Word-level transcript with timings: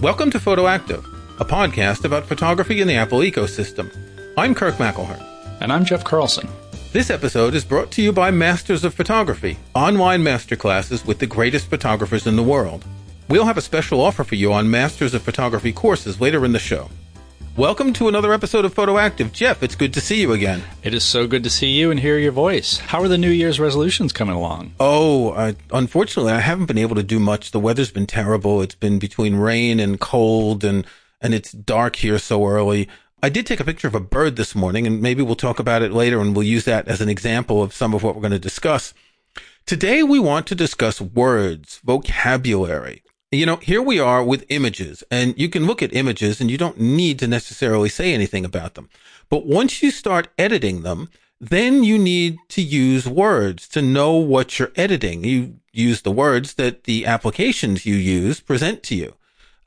Welcome 0.00 0.30
to 0.30 0.38
Photoactive, 0.38 1.04
a 1.40 1.44
podcast 1.44 2.04
about 2.04 2.24
photography 2.24 2.80
in 2.80 2.86
the 2.86 2.94
Apple 2.94 3.18
ecosystem. 3.18 3.92
I'm 4.36 4.54
Kirk 4.54 4.76
McElhearn. 4.76 5.20
And 5.60 5.72
I'm 5.72 5.84
Jeff 5.84 6.04
Carlson. 6.04 6.48
This 6.92 7.10
episode 7.10 7.52
is 7.52 7.64
brought 7.64 7.90
to 7.90 8.02
you 8.02 8.12
by 8.12 8.30
Masters 8.30 8.84
of 8.84 8.94
Photography, 8.94 9.58
online 9.74 10.22
masterclasses 10.22 11.04
with 11.04 11.18
the 11.18 11.26
greatest 11.26 11.68
photographers 11.68 12.28
in 12.28 12.36
the 12.36 12.44
world. 12.44 12.84
We'll 13.28 13.46
have 13.46 13.58
a 13.58 13.60
special 13.60 14.00
offer 14.00 14.22
for 14.22 14.36
you 14.36 14.52
on 14.52 14.70
Masters 14.70 15.14
of 15.14 15.22
Photography 15.22 15.72
courses 15.72 16.20
later 16.20 16.44
in 16.44 16.52
the 16.52 16.60
show. 16.60 16.90
Welcome 17.58 17.92
to 17.94 18.06
another 18.06 18.32
episode 18.32 18.64
of 18.64 18.72
Photoactive. 18.72 19.32
Jeff, 19.32 19.64
it's 19.64 19.74
good 19.74 19.92
to 19.94 20.00
see 20.00 20.20
you 20.20 20.32
again. 20.32 20.62
It 20.84 20.94
is 20.94 21.02
so 21.02 21.26
good 21.26 21.42
to 21.42 21.50
see 21.50 21.66
you 21.70 21.90
and 21.90 21.98
hear 21.98 22.16
your 22.16 22.30
voice. 22.30 22.78
How 22.78 23.02
are 23.02 23.08
the 23.08 23.18
New 23.18 23.32
Year's 23.32 23.58
resolutions 23.58 24.12
coming 24.12 24.36
along? 24.36 24.74
Oh, 24.78 25.30
uh, 25.30 25.54
unfortunately, 25.72 26.30
I 26.30 26.38
haven't 26.38 26.66
been 26.66 26.78
able 26.78 26.94
to 26.94 27.02
do 27.02 27.18
much. 27.18 27.50
The 27.50 27.58
weather's 27.58 27.90
been 27.90 28.06
terrible. 28.06 28.62
It's 28.62 28.76
been 28.76 29.00
between 29.00 29.34
rain 29.34 29.80
and 29.80 29.98
cold, 29.98 30.62
and 30.62 30.86
and 31.20 31.34
it's 31.34 31.50
dark 31.50 31.96
here 31.96 32.20
so 32.20 32.46
early. 32.46 32.88
I 33.24 33.28
did 33.28 33.44
take 33.44 33.58
a 33.58 33.64
picture 33.64 33.88
of 33.88 33.96
a 33.96 33.98
bird 33.98 34.36
this 34.36 34.54
morning, 34.54 34.86
and 34.86 35.02
maybe 35.02 35.24
we'll 35.24 35.34
talk 35.34 35.58
about 35.58 35.82
it 35.82 35.90
later, 35.90 36.20
and 36.20 36.36
we'll 36.36 36.46
use 36.46 36.64
that 36.66 36.86
as 36.86 37.00
an 37.00 37.08
example 37.08 37.60
of 37.60 37.74
some 37.74 37.92
of 37.92 38.04
what 38.04 38.14
we're 38.14 38.22
going 38.22 38.30
to 38.30 38.38
discuss. 38.38 38.94
Today, 39.66 40.04
we 40.04 40.20
want 40.20 40.46
to 40.46 40.54
discuss 40.54 41.00
words, 41.00 41.80
vocabulary 41.82 43.02
you 43.30 43.44
know, 43.44 43.56
here 43.56 43.82
we 43.82 43.98
are 43.98 44.24
with 44.24 44.46
images 44.48 45.04
and 45.10 45.38
you 45.38 45.48
can 45.48 45.66
look 45.66 45.82
at 45.82 45.94
images 45.94 46.40
and 46.40 46.50
you 46.50 46.56
don't 46.56 46.80
need 46.80 47.18
to 47.18 47.28
necessarily 47.28 47.88
say 47.88 48.14
anything 48.14 48.44
about 48.44 48.74
them. 48.74 48.88
But 49.28 49.46
once 49.46 49.82
you 49.82 49.90
start 49.90 50.28
editing 50.38 50.82
them, 50.82 51.10
then 51.40 51.84
you 51.84 51.98
need 51.98 52.38
to 52.48 52.62
use 52.62 53.06
words 53.06 53.68
to 53.68 53.82
know 53.82 54.14
what 54.14 54.58
you're 54.58 54.72
editing. 54.76 55.24
You 55.24 55.56
use 55.72 56.02
the 56.02 56.10
words 56.10 56.54
that 56.54 56.84
the 56.84 57.04
applications 57.04 57.84
you 57.84 57.94
use 57.94 58.40
present 58.40 58.82
to 58.84 58.94
you. 58.94 59.14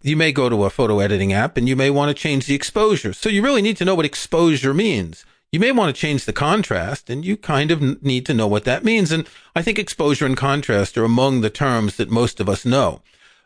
You 0.01 0.17
may 0.17 0.31
go 0.31 0.49
to 0.49 0.65
a 0.65 0.71
photo 0.71 0.99
editing 0.99 1.31
app 1.31 1.55
and 1.55 1.69
you 1.69 1.75
may 1.75 1.91
want 1.91 2.09
to 2.09 2.19
change 2.19 2.47
the 2.47 2.55
exposure. 2.55 3.13
So 3.13 3.29
you 3.29 3.43
really 3.43 3.61
need 3.61 3.77
to 3.77 3.85
know 3.85 3.93
what 3.93 4.05
exposure 4.05 4.73
means. 4.73 5.23
You 5.51 5.59
may 5.59 5.71
want 5.71 5.93
to 5.93 5.99
change 5.99 6.25
the 6.25 6.33
contrast 6.33 7.11
and 7.11 7.23
you 7.23 7.37
kind 7.37 7.69
of 7.69 8.01
need 8.01 8.25
to 8.25 8.33
know 8.33 8.47
what 8.47 8.63
that 8.63 8.83
means. 8.83 9.11
And 9.11 9.27
I 9.55 9.61
think 9.61 9.77
exposure 9.77 10.25
and 10.25 10.35
contrast 10.35 10.97
are 10.97 11.03
among 11.03 11.41
the 11.41 11.51
terms 11.51 11.97
that 11.97 12.09
most 12.09 12.39
of 12.39 12.49
us 12.49 12.65
know. 12.65 13.03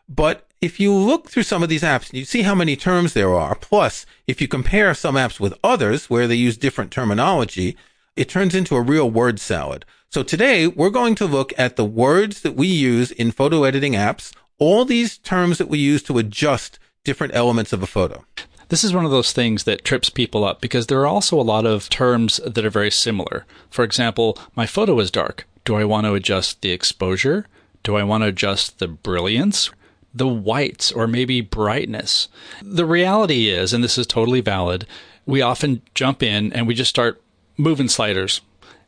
But 0.08 0.46
if 0.60 0.80
you 0.80 0.92
look 0.92 1.28
through 1.28 1.42
some 1.42 1.62
of 1.62 1.68
these 1.68 1.82
apps, 1.82 2.10
and 2.10 2.18
you 2.18 2.24
see 2.24 2.42
how 2.42 2.54
many 2.54 2.76
terms 2.76 3.12
there 3.12 3.34
are. 3.34 3.54
Plus, 3.54 4.06
if 4.26 4.40
you 4.40 4.48
compare 4.48 4.94
some 4.94 5.14
apps 5.14 5.38
with 5.38 5.58
others 5.62 6.08
where 6.08 6.26
they 6.26 6.34
use 6.34 6.56
different 6.56 6.90
terminology, 6.90 7.76
it 8.16 8.28
turns 8.28 8.54
into 8.54 8.76
a 8.76 8.82
real 8.82 9.10
word 9.10 9.38
salad. 9.38 9.84
So 10.08 10.22
today 10.22 10.66
we're 10.66 10.90
going 10.90 11.14
to 11.16 11.26
look 11.26 11.52
at 11.58 11.76
the 11.76 11.84
words 11.84 12.40
that 12.40 12.54
we 12.54 12.66
use 12.68 13.10
in 13.10 13.30
photo 13.32 13.64
editing 13.64 13.92
apps, 13.92 14.32
all 14.58 14.84
these 14.84 15.18
terms 15.18 15.58
that 15.58 15.68
we 15.68 15.78
use 15.78 16.02
to 16.04 16.18
adjust 16.18 16.78
different 17.04 17.34
elements 17.34 17.72
of 17.72 17.82
a 17.82 17.86
photo. 17.86 18.24
This 18.68 18.82
is 18.82 18.94
one 18.94 19.04
of 19.04 19.10
those 19.10 19.32
things 19.32 19.64
that 19.64 19.84
trips 19.84 20.10
people 20.10 20.44
up 20.44 20.60
because 20.60 20.86
there 20.86 21.00
are 21.00 21.06
also 21.06 21.38
a 21.38 21.42
lot 21.42 21.66
of 21.66 21.88
terms 21.88 22.40
that 22.44 22.64
are 22.64 22.70
very 22.70 22.90
similar. 22.90 23.44
For 23.70 23.84
example, 23.84 24.38
my 24.56 24.66
photo 24.66 24.98
is 24.98 25.10
dark. 25.10 25.46
Do 25.64 25.76
I 25.76 25.84
want 25.84 26.06
to 26.06 26.14
adjust 26.14 26.62
the 26.62 26.72
exposure? 26.72 27.46
Do 27.82 27.96
I 27.96 28.02
want 28.02 28.22
to 28.22 28.28
adjust 28.28 28.78
the 28.78 28.88
brilliance? 28.88 29.70
The 30.16 30.28
whites 30.28 30.90
or 30.90 31.06
maybe 31.06 31.40
brightness. 31.40 32.28
The 32.62 32.86
reality 32.86 33.48
is, 33.48 33.72
and 33.72 33.84
this 33.84 33.98
is 33.98 34.06
totally 34.06 34.40
valid, 34.40 34.86
we 35.26 35.42
often 35.42 35.82
jump 35.94 36.22
in 36.22 36.52
and 36.52 36.66
we 36.66 36.74
just 36.74 36.90
start 36.90 37.22
moving 37.56 37.88
sliders. 37.88 38.40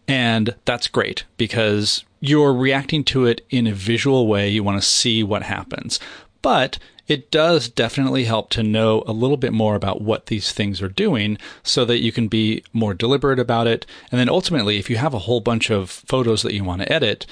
And 0.07 0.55
that's 0.65 0.89
great 0.89 1.25
because 1.37 2.05
you're 2.21 2.55
reacting 2.55 3.05
to 3.05 3.27
it 3.27 3.45
in 3.51 3.67
a 3.67 3.75
visual 3.75 4.27
way. 4.27 4.49
You 4.49 4.63
want 4.63 4.81
to 4.81 4.89
see 4.89 5.23
what 5.23 5.43
happens. 5.43 6.01
But 6.41 6.79
it 7.09 7.31
does 7.31 7.69
definitely 7.69 8.25
help 8.25 8.51
to 8.51 8.63
know 8.63 9.03
a 9.07 9.13
little 9.13 9.37
bit 9.37 9.53
more 9.53 9.75
about 9.75 10.03
what 10.03 10.27
these 10.27 10.53
things 10.53 10.81
are 10.83 10.89
doing 10.89 11.39
so 11.63 11.85
that 11.87 12.01
you 12.01 12.13
can 12.13 12.29
be 12.29 12.63
more 12.73 12.95
deliberate 12.95 13.39
about 13.39 13.67
it. 13.67 13.87
And 14.11 14.21
then 14.21 14.29
ultimately, 14.29 14.79
if 14.79 14.91
you 14.91 14.97
have 14.97 15.15
a 15.15 15.21
whole 15.21 15.41
bunch 15.41 15.71
of 15.71 15.91
photos 15.91 16.43
that 16.43 16.55
you 16.55 16.65
want 16.65 16.83
to 16.83 16.93
edit, 16.93 17.27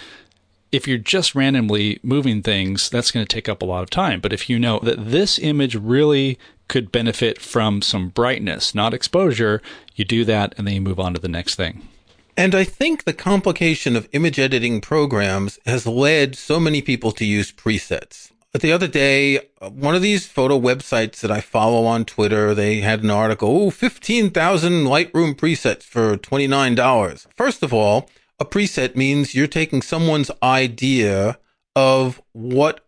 if 0.73 0.87
you're 0.89 0.99
just 0.99 1.35
randomly 1.35 2.01
moving 2.03 2.43
things, 2.43 2.91
that's 2.91 3.11
going 3.11 3.25
to 3.25 3.35
take 3.35 3.49
up 3.49 3.63
a 3.63 3.67
lot 3.67 3.83
of 3.83 3.91
time. 3.91 4.21
But 4.21 4.33
if 4.33 4.51
you 4.51 4.59
know 4.59 4.81
that 4.81 5.11
this 5.11 5.39
image 5.39 5.75
really 5.75 6.39
could 6.69 6.91
benefit 6.91 7.41
from 7.41 7.83
some 7.83 8.09
brightness, 8.09 8.75
not 8.75 8.95
exposure, 8.95 9.63
you 9.95 10.05
do 10.05 10.25
that 10.25 10.55
and 10.59 10.67
then 10.67 10.75
you 10.75 10.81
move 10.81 11.01
on 11.01 11.15
to 11.15 11.21
the 11.21 11.29
next 11.29 11.55
thing. 11.55 11.89
And 12.37 12.55
I 12.55 12.65
think 12.65 13.05
the 13.05 13.15
complication 13.15 13.97
of 13.97 14.09
image 14.13 14.39
editing 14.39 14.81
programs 14.81 15.59
has 15.65 15.87
led 15.87 16.37
so 16.37 16.61
many 16.61 16.83
people 16.83 17.13
to 17.13 17.25
use 17.25 17.51
presets. 17.51 18.33
But 18.53 18.63
the 18.63 18.73
other 18.73 18.89
day, 18.89 19.41
one 19.61 19.95
of 19.95 20.03
these 20.03 20.27
photo 20.27 20.59
websites 20.59 21.21
that 21.21 21.31
I 21.31 21.41
follow 21.41 21.85
on 21.85 22.05
Twitter, 22.05 22.55
they 22.55 22.81
had 22.81 23.03
an 23.03 23.11
article, 23.11 23.67
oh, 23.67 23.71
15,000 23.71 24.85
Lightroom 24.85 25.35
presets 25.35 25.83
for 25.83 26.17
$29. 26.17 27.27
First 27.35 27.63
of 27.63 27.73
all, 27.73 28.09
a 28.39 28.45
preset 28.45 28.97
means 28.97 29.35
you're 29.35 29.47
taking 29.47 29.83
someone's 29.83 30.31
idea 30.43 31.39
of 31.75 32.23
what 32.33 32.87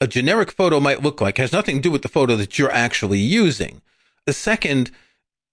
a 0.00 0.06
generic 0.06 0.50
photo 0.50 0.80
might 0.80 1.02
look 1.02 1.20
like. 1.20 1.38
It 1.38 1.42
has 1.42 1.52
nothing 1.52 1.76
to 1.76 1.82
do 1.82 1.90
with 1.90 2.02
the 2.02 2.08
photo 2.08 2.36
that 2.36 2.58
you're 2.58 2.72
actually 2.72 3.20
using. 3.20 3.82
The 4.26 4.32
second, 4.32 4.90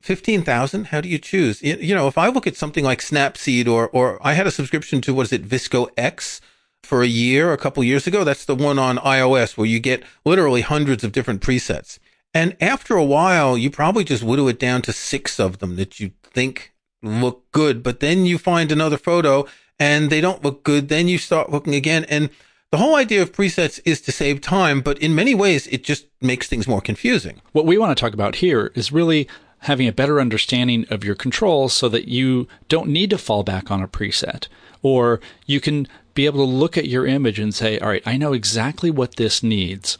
15,000, 0.01 0.85
how 0.85 1.01
do 1.01 1.09
you 1.09 1.19
choose? 1.19 1.61
You 1.61 1.95
know, 1.95 2.07
if 2.07 2.17
I 2.17 2.29
look 2.29 2.47
at 2.47 2.55
something 2.55 2.83
like 2.83 2.99
Snapseed 2.99 3.67
or, 3.67 3.89
or 3.89 4.17
I 4.25 4.33
had 4.33 4.47
a 4.47 4.51
subscription 4.51 5.01
to, 5.01 5.13
what 5.13 5.27
is 5.27 5.33
it, 5.33 5.47
VSCO 5.47 5.89
X 5.97 6.41
for 6.83 7.03
a 7.03 7.07
year, 7.07 7.53
a 7.53 7.57
couple 7.57 7.83
years 7.83 8.07
ago. 8.07 8.23
That's 8.23 8.45
the 8.45 8.55
one 8.55 8.79
on 8.79 8.97
iOS 8.97 9.57
where 9.57 9.67
you 9.67 9.79
get 9.79 10.03
literally 10.25 10.61
hundreds 10.61 11.03
of 11.03 11.11
different 11.11 11.41
presets. 11.41 11.99
And 12.33 12.55
after 12.61 12.95
a 12.95 13.03
while, 13.03 13.57
you 13.57 13.69
probably 13.69 14.03
just 14.03 14.23
whittle 14.23 14.47
it 14.47 14.59
down 14.59 14.81
to 14.83 14.93
six 14.93 15.39
of 15.39 15.59
them 15.59 15.75
that 15.77 15.99
you 15.99 16.11
think 16.23 16.73
look 17.01 17.49
good, 17.51 17.83
but 17.83 17.99
then 17.99 18.25
you 18.25 18.37
find 18.37 18.71
another 18.71 18.97
photo 18.97 19.45
and 19.79 20.09
they 20.09 20.21
don't 20.21 20.43
look 20.43 20.63
good. 20.63 20.89
Then 20.89 21.07
you 21.07 21.17
start 21.17 21.51
looking 21.51 21.75
again. 21.75 22.05
And 22.09 22.29
the 22.71 22.77
whole 22.77 22.95
idea 22.95 23.21
of 23.21 23.31
presets 23.31 23.79
is 23.85 24.01
to 24.01 24.11
save 24.11 24.41
time, 24.41 24.81
but 24.81 24.99
in 24.99 25.15
many 25.15 25.33
ways, 25.33 25.67
it 25.67 25.83
just 25.83 26.05
makes 26.21 26.47
things 26.47 26.67
more 26.67 26.81
confusing. 26.81 27.41
What 27.51 27.65
we 27.65 27.77
want 27.77 27.97
to 27.97 28.01
talk 28.01 28.13
about 28.13 28.35
here 28.35 28.71
is 28.75 28.91
really 28.91 29.27
having 29.63 29.87
a 29.87 29.93
better 29.93 30.19
understanding 30.21 30.85
of 30.89 31.03
your 31.03 31.15
controls 31.15 31.73
so 31.73 31.89
that 31.89 32.07
you 32.07 32.47
don't 32.67 32.87
need 32.89 33.09
to 33.09 33.17
fall 33.17 33.43
back 33.43 33.71
on 33.71 33.81
a 33.81 33.87
preset 33.87 34.47
or 34.81 35.19
you 35.45 35.59
can 35.59 35.87
be 36.13 36.25
able 36.25 36.45
to 36.45 36.51
look 36.51 36.77
at 36.77 36.87
your 36.87 37.05
image 37.05 37.39
and 37.39 37.53
say, 37.53 37.79
all 37.79 37.89
right, 37.89 38.03
I 38.05 38.17
know 38.17 38.33
exactly 38.33 38.89
what 38.89 39.15
this 39.15 39.43
needs. 39.43 39.97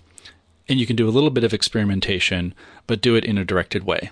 And 0.68 0.80
you 0.80 0.86
can 0.86 0.96
do 0.96 1.08
a 1.08 1.12
little 1.12 1.30
bit 1.30 1.44
of 1.44 1.54
experimentation, 1.54 2.54
but 2.88 3.02
do 3.02 3.16
it 3.16 3.26
in 3.26 3.38
a 3.38 3.46
directed 3.46 3.84
way. 3.84 4.12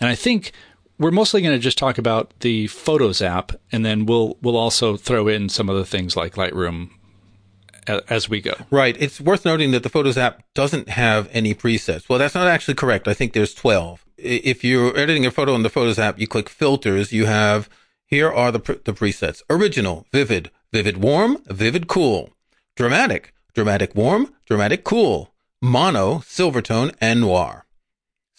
And 0.00 0.08
I 0.08 0.14
think 0.14 0.52
we're 0.98 1.10
mostly 1.10 1.40
going 1.42 1.54
to 1.54 1.62
just 1.62 1.78
talk 1.78 1.98
about 1.98 2.32
the 2.40 2.66
Photos 2.66 3.22
app, 3.22 3.52
and 3.72 3.84
then 3.84 4.06
we'll 4.06 4.36
we'll 4.42 4.56
also 4.56 4.96
throw 4.96 5.28
in 5.28 5.48
some 5.48 5.70
other 5.70 5.84
things 5.84 6.16
like 6.16 6.34
Lightroom 6.34 6.90
as 8.08 8.28
we 8.28 8.40
go. 8.40 8.52
Right. 8.70 8.96
It's 8.98 9.20
worth 9.20 9.44
noting 9.44 9.70
that 9.70 9.82
the 9.82 9.88
Photos 9.88 10.18
app 10.18 10.42
doesn't 10.54 10.90
have 10.90 11.28
any 11.32 11.54
presets. 11.54 12.08
Well, 12.08 12.18
that's 12.18 12.34
not 12.34 12.46
actually 12.46 12.74
correct. 12.74 13.08
I 13.08 13.14
think 13.14 13.32
there's 13.32 13.54
12. 13.54 14.04
If 14.18 14.64
you're 14.64 14.96
editing 14.96 15.24
a 15.24 15.30
photo 15.30 15.54
in 15.54 15.62
the 15.62 15.70
Photos 15.70 15.98
app, 15.98 16.18
you 16.18 16.26
click 16.26 16.48
filters. 16.48 17.12
You 17.12 17.26
have 17.26 17.68
here 18.04 18.30
are 18.30 18.50
the 18.50 18.58
the 18.84 18.92
presets: 18.92 19.42
original, 19.48 20.06
vivid, 20.12 20.50
vivid 20.72 20.98
warm, 20.98 21.38
vivid 21.46 21.86
cool, 21.88 22.30
dramatic, 22.74 23.32
dramatic 23.54 23.94
warm, 23.94 24.34
dramatic 24.46 24.82
cool, 24.82 25.32
mono, 25.62 26.18
silvertone, 26.18 26.94
and 27.00 27.20
noir. 27.20 27.64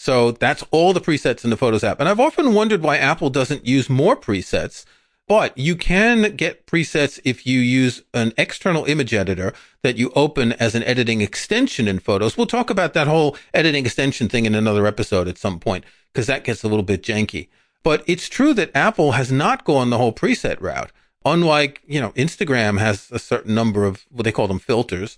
So 0.02 0.32
that's 0.32 0.64
all 0.72 0.94
the 0.94 1.02
presets 1.02 1.44
in 1.44 1.50
the 1.50 1.58
Photos 1.58 1.84
app. 1.84 2.00
And 2.00 2.08
I've 2.08 2.22
often 2.22 2.54
wondered 2.54 2.82
why 2.82 2.96
Apple 2.96 3.30
doesn't 3.30 3.68
use 3.68 3.90
more 3.90 4.16
presets, 4.16 4.86
but 5.28 5.56
you 5.58 5.76
can 5.76 6.38
get 6.38 6.66
presets 6.66 7.20
if 7.26 7.46
you 7.46 7.60
use 7.60 8.02
an 8.14 8.32
external 8.38 8.86
image 8.86 9.14
editor 9.14 9.54
that 9.84 9.98
you 9.98 10.14
open 10.16 10.54
as 10.54 10.74
an 10.74 10.84
editing 10.84 11.20
extension 11.20 11.86
in 11.86 12.00
Photos. 12.00 12.38
We'll 12.38 12.48
talk 12.48 12.70
about 12.70 12.94
that 12.94 13.08
whole 13.08 13.36
editing 13.54 13.86
extension 13.86 14.30
thing 14.30 14.46
in 14.46 14.56
another 14.56 14.88
episode 14.88 15.28
at 15.28 15.38
some 15.38 15.60
point 15.60 15.84
because 16.14 16.28
that 16.28 16.46
gets 16.46 16.64
a 16.64 16.70
little 16.70 16.82
bit 16.82 17.04
janky. 17.04 17.50
But 17.84 18.02
it's 18.08 18.30
true 18.30 18.54
that 18.54 18.72
Apple 18.74 19.12
has 19.12 19.34
not 19.34 19.66
gone 19.66 19.90
the 19.90 19.98
whole 19.98 20.14
preset 20.14 20.62
route. 20.62 20.94
Unlike, 21.26 21.82
you 21.86 22.00
know, 22.00 22.12
Instagram 22.12 22.80
has 22.80 23.12
a 23.12 23.20
certain 23.20 23.54
number 23.54 23.84
of 23.84 24.06
what 24.10 24.24
they 24.24 24.32
call 24.32 24.48
them 24.48 24.60
filters, 24.60 25.18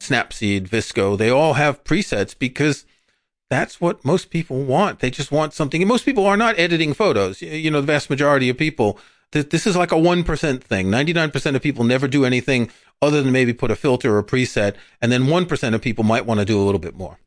Snapseed, 0.00 0.70
VSCO, 0.70 1.18
they 1.18 1.28
all 1.28 1.52
have 1.52 1.84
presets 1.84 2.34
because 2.36 2.86
that's 3.52 3.82
what 3.82 4.02
most 4.02 4.30
people 4.30 4.62
want. 4.62 5.00
They 5.00 5.10
just 5.10 5.30
want 5.30 5.52
something. 5.52 5.82
And 5.82 5.88
most 5.88 6.06
people 6.06 6.24
are 6.24 6.38
not 6.38 6.58
editing 6.58 6.94
photos. 6.94 7.42
You 7.42 7.70
know, 7.70 7.82
the 7.82 7.86
vast 7.86 8.08
majority 8.08 8.48
of 8.48 8.56
people, 8.56 8.98
this 9.32 9.66
is 9.66 9.76
like 9.76 9.92
a 9.92 9.96
1% 9.96 10.62
thing. 10.62 10.86
99% 10.86 11.54
of 11.54 11.62
people 11.62 11.84
never 11.84 12.08
do 12.08 12.24
anything 12.24 12.70
other 13.02 13.22
than 13.22 13.30
maybe 13.30 13.52
put 13.52 13.70
a 13.70 13.76
filter 13.76 14.14
or 14.14 14.20
a 14.20 14.24
preset. 14.24 14.74
And 15.02 15.12
then 15.12 15.24
1% 15.24 15.74
of 15.74 15.82
people 15.82 16.02
might 16.02 16.24
want 16.24 16.40
to 16.40 16.46
do 16.46 16.58
a 16.58 16.64
little 16.64 16.78
bit 16.78 16.96
more. 16.96 17.18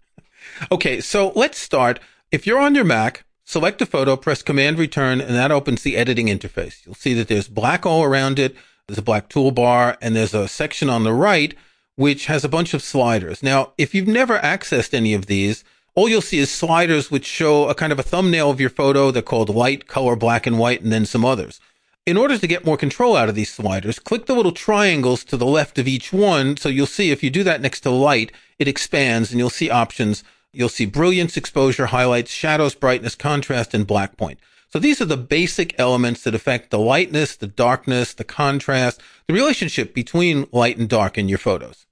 Okay. 0.71 0.99
So 0.99 1.31
let's 1.35 1.59
start. 1.59 1.99
If 2.31 2.47
you're 2.47 2.59
on 2.59 2.73
your 2.73 2.85
Mac, 2.85 3.23
select 3.43 3.81
a 3.83 3.85
photo, 3.85 4.15
press 4.17 4.41
command 4.41 4.79
return, 4.79 5.21
and 5.21 5.35
that 5.35 5.51
opens 5.51 5.83
the 5.83 5.95
editing 5.95 6.25
interface. 6.25 6.83
You'll 6.85 6.95
see 6.95 7.13
that 7.13 7.27
there's 7.27 7.47
black 7.47 7.85
all 7.85 8.03
around 8.03 8.39
it. 8.39 8.55
There's 8.87 8.97
a 8.97 9.03
black 9.03 9.29
toolbar 9.29 9.97
and 10.01 10.15
there's 10.15 10.33
a 10.33 10.47
section 10.47 10.89
on 10.89 11.03
the 11.03 11.13
right 11.13 11.53
which 11.95 12.25
has 12.25 12.43
a 12.43 12.49
bunch 12.49 12.73
of 12.73 12.83
sliders. 12.83 13.41
Now, 13.41 13.73
if 13.77 13.95
you've 13.95 14.07
never 14.07 14.37
accessed 14.39 14.93
any 14.93 15.13
of 15.13 15.27
these, 15.27 15.63
all 15.95 16.09
you'll 16.09 16.21
see 16.21 16.39
is 16.39 16.51
sliders 16.51 17.09
which 17.09 17.25
show 17.25 17.69
a 17.69 17.75
kind 17.75 17.93
of 17.93 17.99
a 17.99 18.03
thumbnail 18.03 18.49
of 18.49 18.59
your 18.59 18.69
photo. 18.69 19.11
They're 19.11 19.21
called 19.21 19.49
light, 19.49 19.87
color, 19.87 20.15
black 20.15 20.45
and 20.45 20.59
white, 20.59 20.81
and 20.81 20.91
then 20.91 21.05
some 21.05 21.23
others. 21.23 21.61
In 22.05 22.17
order 22.17 22.37
to 22.37 22.47
get 22.47 22.65
more 22.65 22.77
control 22.77 23.15
out 23.15 23.29
of 23.29 23.35
these 23.35 23.51
sliders, 23.51 23.97
click 23.97 24.25
the 24.25 24.35
little 24.35 24.51
triangles 24.51 25.23
to 25.23 25.37
the 25.37 25.45
left 25.45 25.79
of 25.79 25.87
each 25.87 26.13
one. 26.13 26.57
So 26.57 26.69
you'll 26.69 26.85
see 26.85 27.09
if 27.09 27.23
you 27.23 27.29
do 27.29 27.43
that 27.45 27.61
next 27.61 27.79
to 27.81 27.89
light, 27.89 28.31
it 28.59 28.67
expands 28.67 29.31
and 29.31 29.39
you'll 29.39 29.49
see 29.49 29.69
options. 29.69 30.23
You'll 30.51 30.69
see 30.69 30.85
brilliance, 30.85 31.35
exposure, 31.35 31.87
highlights, 31.87 32.31
shadows, 32.31 32.75
brightness, 32.75 33.15
contrast, 33.15 33.73
and 33.73 33.87
black 33.87 34.17
point. 34.17 34.39
So 34.69 34.79
these 34.79 35.01
are 35.01 35.05
the 35.05 35.17
basic 35.17 35.73
elements 35.79 36.23
that 36.23 36.35
affect 36.35 36.69
the 36.69 36.79
lightness, 36.79 37.35
the 37.35 37.47
darkness, 37.47 38.13
the 38.13 38.23
contrast, 38.23 39.01
the 39.27 39.33
relationship 39.33 39.93
between 39.93 40.47
light 40.51 40.77
and 40.77 40.89
dark 40.89 41.17
in 41.17 41.29
your 41.29 41.37
photos. 41.37 41.85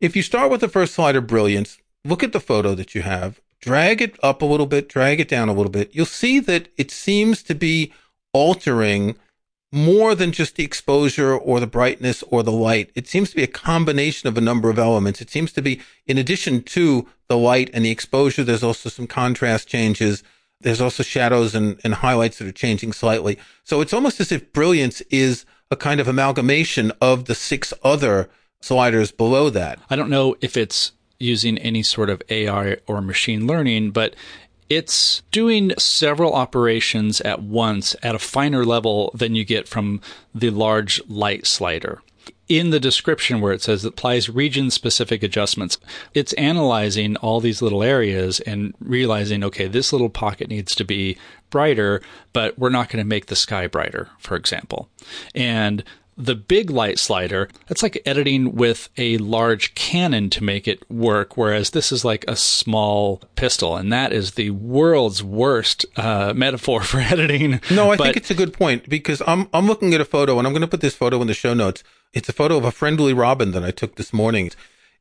If 0.00 0.14
you 0.14 0.22
start 0.22 0.50
with 0.50 0.60
the 0.60 0.68
first 0.68 0.94
slider, 0.94 1.20
brilliance, 1.20 1.78
look 2.04 2.22
at 2.22 2.32
the 2.32 2.40
photo 2.40 2.74
that 2.74 2.94
you 2.94 3.02
have, 3.02 3.40
drag 3.60 4.02
it 4.02 4.16
up 4.22 4.42
a 4.42 4.46
little 4.46 4.66
bit, 4.66 4.88
drag 4.88 5.20
it 5.20 5.28
down 5.28 5.48
a 5.48 5.52
little 5.52 5.70
bit. 5.70 5.94
You'll 5.94 6.06
see 6.06 6.40
that 6.40 6.68
it 6.76 6.90
seems 6.90 7.42
to 7.44 7.54
be 7.54 7.92
altering 8.32 9.16
more 9.74 10.14
than 10.14 10.32
just 10.32 10.56
the 10.56 10.64
exposure 10.64 11.34
or 11.34 11.58
the 11.58 11.66
brightness 11.66 12.22
or 12.24 12.42
the 12.42 12.52
light. 12.52 12.90
It 12.94 13.08
seems 13.08 13.30
to 13.30 13.36
be 13.36 13.42
a 13.42 13.48
combination 13.48 14.28
of 14.28 14.36
a 14.36 14.42
number 14.42 14.68
of 14.68 14.78
elements. 14.78 15.22
It 15.22 15.30
seems 15.30 15.50
to 15.52 15.62
be, 15.62 15.80
in 16.06 16.18
addition 16.18 16.62
to 16.64 17.08
the 17.28 17.38
light 17.38 17.70
and 17.72 17.84
the 17.84 17.90
exposure, 17.90 18.44
there's 18.44 18.62
also 18.62 18.90
some 18.90 19.06
contrast 19.06 19.68
changes. 19.68 20.22
There's 20.60 20.82
also 20.82 21.02
shadows 21.02 21.54
and, 21.54 21.80
and 21.82 21.94
highlights 21.94 22.38
that 22.38 22.48
are 22.48 22.52
changing 22.52 22.92
slightly. 22.92 23.38
So 23.64 23.80
it's 23.80 23.94
almost 23.94 24.20
as 24.20 24.30
if 24.30 24.52
brilliance 24.52 25.00
is 25.02 25.46
a 25.70 25.76
kind 25.76 26.00
of 26.00 26.08
amalgamation 26.08 26.92
of 27.00 27.24
the 27.24 27.34
six 27.34 27.72
other 27.82 28.28
sliders 28.60 29.10
below 29.10 29.48
that. 29.50 29.78
I 29.88 29.96
don't 29.96 30.10
know 30.10 30.36
if 30.42 30.56
it's 30.56 30.92
using 31.22 31.58
any 31.58 31.82
sort 31.82 32.10
of 32.10 32.22
AI 32.28 32.76
or 32.86 33.00
machine 33.00 33.46
learning, 33.46 33.90
but 33.90 34.14
it's 34.68 35.22
doing 35.30 35.72
several 35.78 36.32
operations 36.32 37.20
at 37.20 37.42
once 37.42 37.94
at 38.02 38.14
a 38.14 38.18
finer 38.18 38.64
level 38.64 39.10
than 39.14 39.34
you 39.34 39.44
get 39.44 39.68
from 39.68 40.00
the 40.34 40.50
large 40.50 41.00
light 41.08 41.46
slider. 41.46 42.02
In 42.48 42.70
the 42.70 42.80
description 42.80 43.40
where 43.40 43.52
it 43.52 43.62
says 43.62 43.84
it 43.84 43.88
applies 43.88 44.28
region 44.28 44.70
specific 44.70 45.22
adjustments, 45.22 45.78
it's 46.14 46.32
analyzing 46.34 47.16
all 47.16 47.40
these 47.40 47.62
little 47.62 47.82
areas 47.82 48.40
and 48.40 48.74
realizing, 48.80 49.44
okay, 49.44 49.66
this 49.66 49.92
little 49.92 50.10
pocket 50.10 50.48
needs 50.48 50.74
to 50.74 50.84
be 50.84 51.16
brighter, 51.50 52.00
but 52.32 52.58
we're 52.58 52.68
not 52.68 52.88
going 52.88 53.02
to 53.02 53.08
make 53.08 53.26
the 53.26 53.36
sky 53.36 53.66
brighter, 53.66 54.08
for 54.18 54.36
example. 54.36 54.88
And 55.34 55.84
the 56.22 56.34
big 56.34 56.70
light 56.70 56.98
slider, 56.98 57.48
that's 57.66 57.82
like 57.82 58.00
editing 58.06 58.54
with 58.54 58.88
a 58.96 59.18
large 59.18 59.74
cannon 59.74 60.30
to 60.30 60.44
make 60.44 60.68
it 60.68 60.88
work, 60.90 61.36
whereas 61.36 61.70
this 61.70 61.90
is 61.90 62.04
like 62.04 62.24
a 62.28 62.36
small 62.36 63.22
pistol, 63.34 63.76
and 63.76 63.92
that 63.92 64.12
is 64.12 64.32
the 64.32 64.50
world's 64.50 65.22
worst 65.22 65.84
uh, 65.96 66.32
metaphor 66.34 66.80
for 66.82 67.00
editing. 67.00 67.60
No, 67.70 67.90
I 67.90 67.96
but, 67.96 68.04
think 68.04 68.16
it's 68.16 68.30
a 68.30 68.34
good 68.34 68.52
point 68.52 68.88
because 68.88 69.22
I'm 69.26 69.48
I'm 69.52 69.66
looking 69.66 69.94
at 69.94 70.00
a 70.00 70.04
photo, 70.04 70.38
and 70.38 70.46
I'm 70.46 70.52
going 70.52 70.62
to 70.62 70.68
put 70.68 70.80
this 70.80 70.94
photo 70.94 71.20
in 71.20 71.26
the 71.26 71.34
show 71.34 71.54
notes. 71.54 71.82
It's 72.12 72.28
a 72.28 72.32
photo 72.32 72.56
of 72.56 72.64
a 72.64 72.72
friendly 72.72 73.12
robin 73.12 73.52
that 73.52 73.64
I 73.64 73.70
took 73.70 73.96
this 73.96 74.12
morning. 74.12 74.50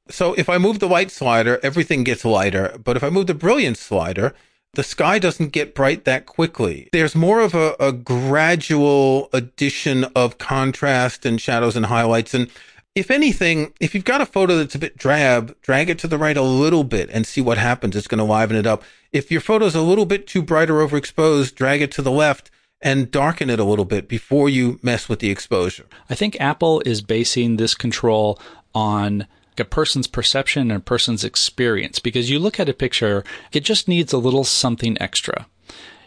So 0.09 0.33
if 0.33 0.49
I 0.49 0.57
move 0.57 0.79
the 0.79 0.87
light 0.87 1.11
slider, 1.11 1.59
everything 1.61 2.03
gets 2.03 2.25
lighter, 2.25 2.77
but 2.83 2.97
if 2.97 3.03
I 3.03 3.09
move 3.09 3.27
the 3.27 3.33
brilliance 3.33 3.79
slider, 3.79 4.33
the 4.73 4.83
sky 4.83 5.19
doesn't 5.19 5.49
get 5.49 5.75
bright 5.75 6.05
that 6.05 6.25
quickly. 6.25 6.89
There's 6.91 7.15
more 7.15 7.41
of 7.41 7.53
a, 7.53 7.75
a 7.79 7.91
gradual 7.91 9.29
addition 9.33 10.05
of 10.15 10.37
contrast 10.37 11.25
and 11.25 11.41
shadows 11.41 11.75
and 11.75 11.87
highlights. 11.87 12.33
And 12.33 12.49
if 12.95 13.11
anything, 13.11 13.73
if 13.79 13.93
you've 13.93 14.05
got 14.05 14.21
a 14.21 14.25
photo 14.25 14.57
that's 14.57 14.75
a 14.75 14.79
bit 14.79 14.97
drab, 14.97 15.55
drag 15.61 15.89
it 15.89 15.99
to 15.99 16.07
the 16.07 16.17
right 16.17 16.37
a 16.37 16.41
little 16.41 16.83
bit 16.83 17.09
and 17.11 17.27
see 17.27 17.41
what 17.41 17.57
happens. 17.57 17.95
It's 17.95 18.07
going 18.07 18.19
to 18.19 18.23
liven 18.23 18.55
it 18.55 18.67
up. 18.67 18.83
If 19.11 19.29
your 19.29 19.41
photo's 19.41 19.75
a 19.75 19.81
little 19.81 20.05
bit 20.05 20.25
too 20.25 20.41
bright 20.41 20.69
or 20.69 20.85
overexposed, 20.85 21.55
drag 21.55 21.81
it 21.81 21.91
to 21.93 22.01
the 22.01 22.11
left 22.11 22.49
and 22.81 23.11
darken 23.11 23.49
it 23.49 23.59
a 23.59 23.65
little 23.65 23.85
bit 23.85 24.07
before 24.07 24.49
you 24.49 24.79
mess 24.81 25.07
with 25.07 25.19
the 25.19 25.29
exposure. 25.29 25.85
I 26.09 26.15
think 26.15 26.39
Apple 26.39 26.81
is 26.85 27.01
basing 27.01 27.57
this 27.57 27.75
control 27.75 28.39
on 28.73 29.27
a 29.57 29.65
person's 29.65 30.07
perception 30.07 30.71
and 30.71 30.79
a 30.79 30.79
person's 30.79 31.23
experience 31.23 31.99
because 31.99 32.29
you 32.29 32.39
look 32.39 32.59
at 32.59 32.69
a 32.69 32.73
picture, 32.73 33.23
it 33.51 33.61
just 33.61 33.87
needs 33.87 34.13
a 34.13 34.17
little 34.17 34.43
something 34.43 34.97
extra. 35.01 35.47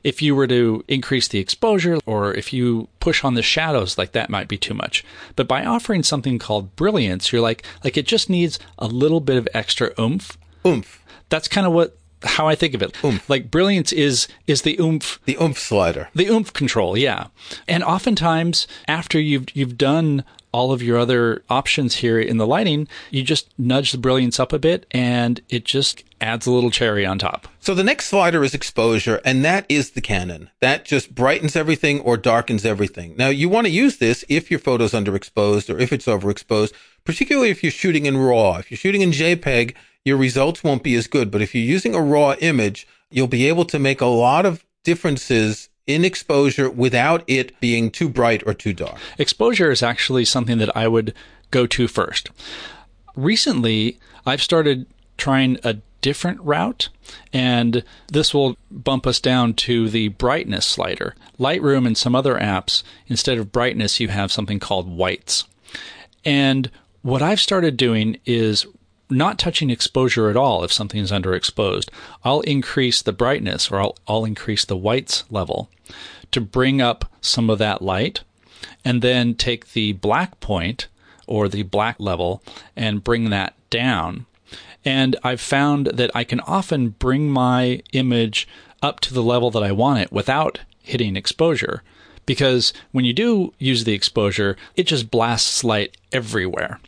If 0.03 0.21
you 0.21 0.35
were 0.35 0.47
to 0.49 0.85
increase 0.87 1.29
the 1.29 1.39
exposure 1.39 1.99
or 2.05 2.35
if 2.35 2.53
you 2.53 2.89
push 3.01 3.25
on 3.25 3.35
the 3.35 3.43
shadows, 3.43 3.97
like 3.97 4.13
that 4.13 4.29
might 4.29 4.49
be 4.49 4.59
too 4.59 4.75
much. 4.75 5.03
But 5.35 5.49
by 5.49 5.65
offering 5.65 6.03
something 6.03 6.39
called 6.39 6.77
brilliance, 6.77 7.33
you're 7.33 7.41
like, 7.41 7.65
like 7.83 7.97
it 7.97 8.07
just 8.07 8.29
needs 8.29 8.59
a 8.79 8.87
little 8.87 9.21
bit 9.21 9.37
of 9.37 9.49
extra 9.55 9.93
oomph. 9.99 10.37
Oomph. 10.67 11.03
That's 11.31 11.49
kind 11.49 11.67
of 11.67 11.73
what 11.73 11.97
how 12.25 12.49
I 12.49 12.55
think 12.55 12.75
of 12.75 12.83
it. 12.83 12.97
Oomph. 13.05 13.29
Like 13.29 13.51
brilliance 13.51 13.93
is 13.93 14.29
is 14.47 14.63
the 14.63 14.77
oomph 14.81 15.21
the 15.25 15.37
oomph 15.41 15.59
slider. 15.59 16.09
The 16.15 16.27
oomph 16.27 16.53
control, 16.53 16.97
yeah. 16.97 17.29
And 17.69 17.85
oftentimes 17.85 18.67
after 18.89 19.21
you've 19.21 19.55
you've 19.55 19.79
done 19.79 20.25
all 20.55 20.71
of 20.71 20.81
your 20.81 20.97
other 20.97 21.43
options 21.51 21.97
here 21.97 22.21
in 22.21 22.37
the 22.37 22.47
lighting, 22.47 22.87
you 23.11 23.25
just 23.25 23.53
nudge 23.59 23.91
the 23.91 23.99
brilliance 23.99 24.39
up 24.39 24.53
a 24.53 24.59
bit 24.59 24.87
and 24.93 25.41
it 25.49 25.65
just 25.65 26.05
adds 26.21 26.47
a 26.47 26.53
little 26.53 26.71
cherry 26.71 27.05
on 27.05 27.19
top. 27.19 27.49
So 27.59 27.75
the 27.75 27.83
next 27.83 28.07
slider 28.07 28.45
is 28.45 28.55
exposure, 28.55 29.21
and 29.25 29.45
that 29.45 29.67
is 29.69 29.91
the 29.91 30.01
cannon. 30.01 30.51
That 30.61 30.85
just 30.85 31.13
brightens 31.13 31.57
everything 31.57 31.99
or 32.03 32.17
darkens 32.17 32.65
everything. 32.65 33.17
Now 33.17 33.31
you 33.31 33.49
want 33.49 33.67
to 33.67 33.73
use 33.73 33.97
this 33.97 34.25
if 34.29 34.49
your 34.49 34.61
photo's 34.61 34.93
underexposed 34.93 35.75
or 35.75 35.81
if 35.81 35.93
it's 35.93 36.07
overexposed, 36.07 36.73
particularly 37.03 37.51
if 37.51 37.65
you're 37.65 37.73
shooting 37.73 38.07
in 38.07 38.17
RAW. 38.17 38.59
If 38.59 38.71
you're 38.71 38.79
shooting 38.79 39.03
in 39.03 39.11
JPEG, 39.11 39.75
your 40.05 40.17
results 40.17 40.63
won't 40.63 40.85
be 40.85 40.95
as 40.95 41.09
good. 41.09 41.33
But 41.33 41.43
if 41.43 41.53
you're 41.53 41.65
using 41.65 41.97
a 41.97 42.01
RAW 42.01 42.37
image, 42.41 42.87
you'll 43.11 43.27
be 43.27 43.49
able 43.49 43.65
to 43.65 43.81
make 43.81 44.01
a 44.01 44.07
lot 44.07 44.47
of 44.47 44.65
differences 44.85 45.69
in 45.87 46.05
exposure 46.05 46.71
without 46.71 47.23
it 47.27 47.59
being 47.61 47.91
too 47.91 48.09
bright 48.09 48.43
or 48.47 48.55
too 48.55 48.73
dark? 48.73 48.97
Exposure 49.19 49.71
is 49.71 49.83
actually 49.83 50.25
something 50.25 50.59
that 50.59 50.75
I 50.77 50.89
would 50.89 51.15
go 51.51 51.67
to 51.67 51.89
first. 51.89 52.31
Recently, 53.15 53.99
I've 54.27 54.43
started 54.43 54.87
trying 55.17 55.59
a 55.63 55.79
different 56.01 56.41
route, 56.43 56.89
and 57.33 57.85
this 58.09 58.35
will 58.35 58.57
bump 58.71 59.07
us 59.07 59.21
down 59.21 59.55
to 59.55 59.89
the 59.89 60.09
brightness 60.09 60.67
slider. 60.67 61.15
Lightroom 61.39 61.87
and 61.87 61.97
some 61.97 62.15
other 62.15 62.35
apps, 62.35 62.83
instead 63.07 63.39
of 63.39 63.53
brightness, 63.53 64.01
you 64.01 64.09
have 64.09 64.33
something 64.33 64.59
called 64.59 64.89
whites. 64.89 65.45
And 66.25 66.71
what 67.03 67.23
I've 67.23 67.41
started 67.41 67.77
doing 67.77 68.19
is 68.25 68.67
not 69.15 69.39
touching 69.39 69.71
exposure 69.71 70.29
at 70.29 70.37
all 70.37 70.65
if 70.65 70.73
something 70.73 71.01
is 71.01 71.13
underexposed. 71.13 71.89
I'll 72.25 72.41
increase 72.41 73.03
the 73.03 73.13
brightness 73.13 73.71
or 73.71 73.81
I'll, 73.81 73.97
I'll 74.07 74.25
increase 74.25 74.65
the 74.65 74.77
whites 74.77 75.25
level 75.31 75.71
to 76.33 76.41
bring 76.41 76.81
up 76.81 77.11
some 77.21 77.49
of 77.49 77.59
that 77.59 77.83
light 77.83 78.23
and 78.85 79.03
then 79.03 79.35
take 79.35 79.73
the 79.73 79.93
black 79.93 80.41
point 80.41 80.89
or 81.27 81.49
the 81.49 81.63
black 81.63 81.97
level 81.99 82.43
and 82.77 83.05
bring 83.05 83.31
that 83.31 83.55
down. 83.71 84.27
And 84.85 85.17
I've 85.23 85.41
found 85.41 85.87
that 85.87 86.11
I 86.15 86.25
can 86.25 86.41
often 86.41 86.91
bring 86.91 87.31
my 87.31 87.83
image 87.93 88.47
up 88.83 89.01
to 89.01 89.15
the 89.15 89.23
level 89.23 89.51
that 89.53 89.63
I 89.63 89.73
want 89.73 90.01
it 90.01 90.13
without 90.13 90.61
hitting 90.83 91.17
exposure. 91.17 91.83
Because 92.27 92.73
when 92.93 93.05
you 93.05 93.13
do 93.13 93.53
use 93.59 93.85
the 93.85 93.95
exposure, 93.95 94.57
it 94.77 94.87
just 94.87 95.11
blasts 95.11 95.65
light 95.65 95.97
everywhere. 96.13 96.81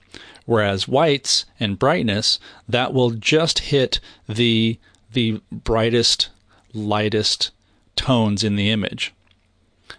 Whereas 0.47 0.89
whites 0.89 1.45
and 1.61 1.79
brightness, 1.79 2.39
that 2.69 2.95
will 2.95 3.11
just 3.11 3.59
hit 3.59 4.01
the 4.29 4.79
the 5.13 5.41
brightest, 5.51 6.29
lightest 6.73 7.51
tones 7.97 8.45
in 8.45 8.57
the 8.57 8.71
image. 8.71 9.13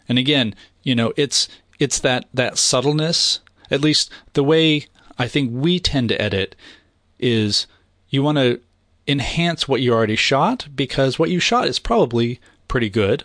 And 0.07 0.17
again, 0.17 0.55
you 0.83 0.95
know, 0.95 1.13
it's 1.17 1.47
it's 1.79 1.99
that 1.99 2.25
that 2.33 2.57
subtleness, 2.57 3.41
at 3.69 3.81
least 3.81 4.09
the 4.33 4.43
way 4.43 4.87
I 5.19 5.27
think 5.27 5.51
we 5.53 5.79
tend 5.79 6.09
to 6.09 6.21
edit 6.21 6.55
is 7.19 7.67
you 8.09 8.23
want 8.23 8.37
to 8.37 8.61
enhance 9.07 9.67
what 9.67 9.81
you 9.81 9.93
already 9.93 10.15
shot 10.15 10.67
because 10.75 11.17
what 11.17 11.29
you 11.29 11.39
shot 11.39 11.67
is 11.67 11.79
probably 11.79 12.39
pretty 12.67 12.89
good. 12.89 13.23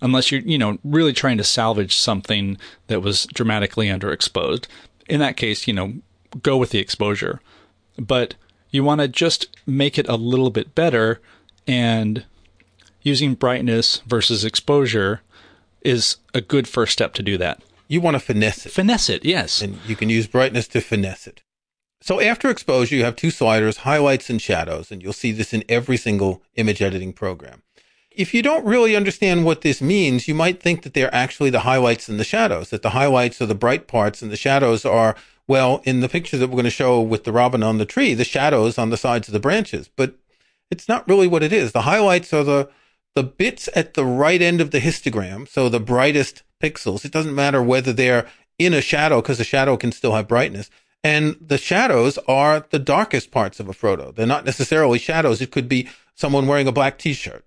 Unless 0.00 0.30
you're 0.30 0.42
you 0.42 0.58
know 0.58 0.78
really 0.84 1.12
trying 1.12 1.38
to 1.38 1.44
salvage 1.44 1.96
something 1.96 2.58
that 2.86 3.00
was 3.00 3.26
dramatically 3.32 3.88
underexposed. 3.88 4.66
In 5.08 5.20
that 5.20 5.36
case 5.36 5.66
you 5.66 5.72
know 5.72 5.94
go 6.42 6.56
with 6.56 6.70
the 6.70 6.78
exposure. 6.78 7.40
But 7.98 8.34
you 8.70 8.84
want 8.84 9.00
to 9.00 9.08
just 9.08 9.48
make 9.66 9.98
it 9.98 10.08
a 10.08 10.16
little 10.16 10.50
bit 10.50 10.74
better 10.74 11.20
and 11.66 12.24
using 13.02 13.34
brightness 13.34 13.98
versus 14.06 14.44
exposure 14.44 15.22
is 15.82 16.16
a 16.34 16.40
good 16.40 16.66
first 16.66 16.92
step 16.92 17.14
to 17.14 17.22
do 17.22 17.38
that. 17.38 17.62
You 17.88 18.00
want 18.00 18.14
to 18.16 18.20
finesse 18.20 18.66
it. 18.66 18.72
Finesse 18.72 19.08
it, 19.08 19.24
yes. 19.24 19.62
And 19.62 19.78
you 19.86 19.94
can 19.94 20.10
use 20.10 20.26
brightness 20.26 20.66
to 20.68 20.80
finesse 20.80 21.26
it. 21.26 21.42
So 22.00 22.20
after 22.20 22.50
exposure, 22.50 22.96
you 22.96 23.04
have 23.04 23.16
two 23.16 23.30
sliders, 23.30 23.78
highlights 23.78 24.28
and 24.28 24.42
shadows, 24.42 24.90
and 24.90 25.02
you'll 25.02 25.12
see 25.12 25.32
this 25.32 25.54
in 25.54 25.64
every 25.68 25.96
single 25.96 26.42
image 26.56 26.82
editing 26.82 27.12
program. 27.12 27.62
If 28.10 28.32
you 28.34 28.42
don't 28.42 28.64
really 28.64 28.96
understand 28.96 29.44
what 29.44 29.60
this 29.60 29.80
means, 29.80 30.26
you 30.26 30.34
might 30.34 30.62
think 30.62 30.82
that 30.82 30.94
they're 30.94 31.14
actually 31.14 31.50
the 31.50 31.60
highlights 31.60 32.08
and 32.08 32.18
the 32.18 32.24
shadows, 32.24 32.70
that 32.70 32.82
the 32.82 32.90
highlights 32.90 33.40
are 33.40 33.46
the 33.46 33.54
bright 33.54 33.86
parts 33.86 34.22
and 34.22 34.30
the 34.30 34.36
shadows 34.36 34.84
are 34.84 35.16
Well, 35.48 35.80
in 35.84 36.00
the 36.00 36.08
picture 36.08 36.36
that 36.38 36.48
we're 36.48 36.56
going 36.56 36.64
to 36.64 36.70
show 36.70 37.00
with 37.00 37.24
the 37.24 37.32
robin 37.32 37.62
on 37.62 37.78
the 37.78 37.84
tree, 37.84 38.14
the 38.14 38.24
shadows 38.24 38.78
on 38.78 38.90
the 38.90 38.96
sides 38.96 39.28
of 39.28 39.32
the 39.32 39.40
branches, 39.40 39.88
but 39.94 40.16
it's 40.70 40.88
not 40.88 41.08
really 41.08 41.28
what 41.28 41.42
it 41.42 41.52
is. 41.52 41.72
The 41.72 41.82
highlights 41.82 42.32
are 42.32 42.42
the, 42.42 42.68
the 43.14 43.22
bits 43.22 43.68
at 43.74 43.94
the 43.94 44.04
right 44.04 44.42
end 44.42 44.60
of 44.60 44.72
the 44.72 44.80
histogram. 44.80 45.48
So 45.48 45.68
the 45.68 45.80
brightest 45.80 46.42
pixels. 46.60 47.04
It 47.04 47.12
doesn't 47.12 47.34
matter 47.34 47.62
whether 47.62 47.92
they're 47.92 48.26
in 48.58 48.74
a 48.74 48.80
shadow 48.80 49.20
because 49.20 49.38
the 49.38 49.44
shadow 49.44 49.76
can 49.76 49.92
still 49.92 50.14
have 50.14 50.28
brightness. 50.28 50.70
And 51.04 51.36
the 51.40 51.58
shadows 51.58 52.18
are 52.26 52.66
the 52.70 52.78
darkest 52.78 53.30
parts 53.30 53.60
of 53.60 53.68
a 53.68 53.72
photo. 53.72 54.10
They're 54.10 54.26
not 54.26 54.44
necessarily 54.44 54.98
shadows. 54.98 55.40
It 55.40 55.52
could 55.52 55.68
be 55.68 55.88
someone 56.14 56.46
wearing 56.46 56.66
a 56.66 56.72
black 56.72 56.98
t-shirt. 56.98 57.44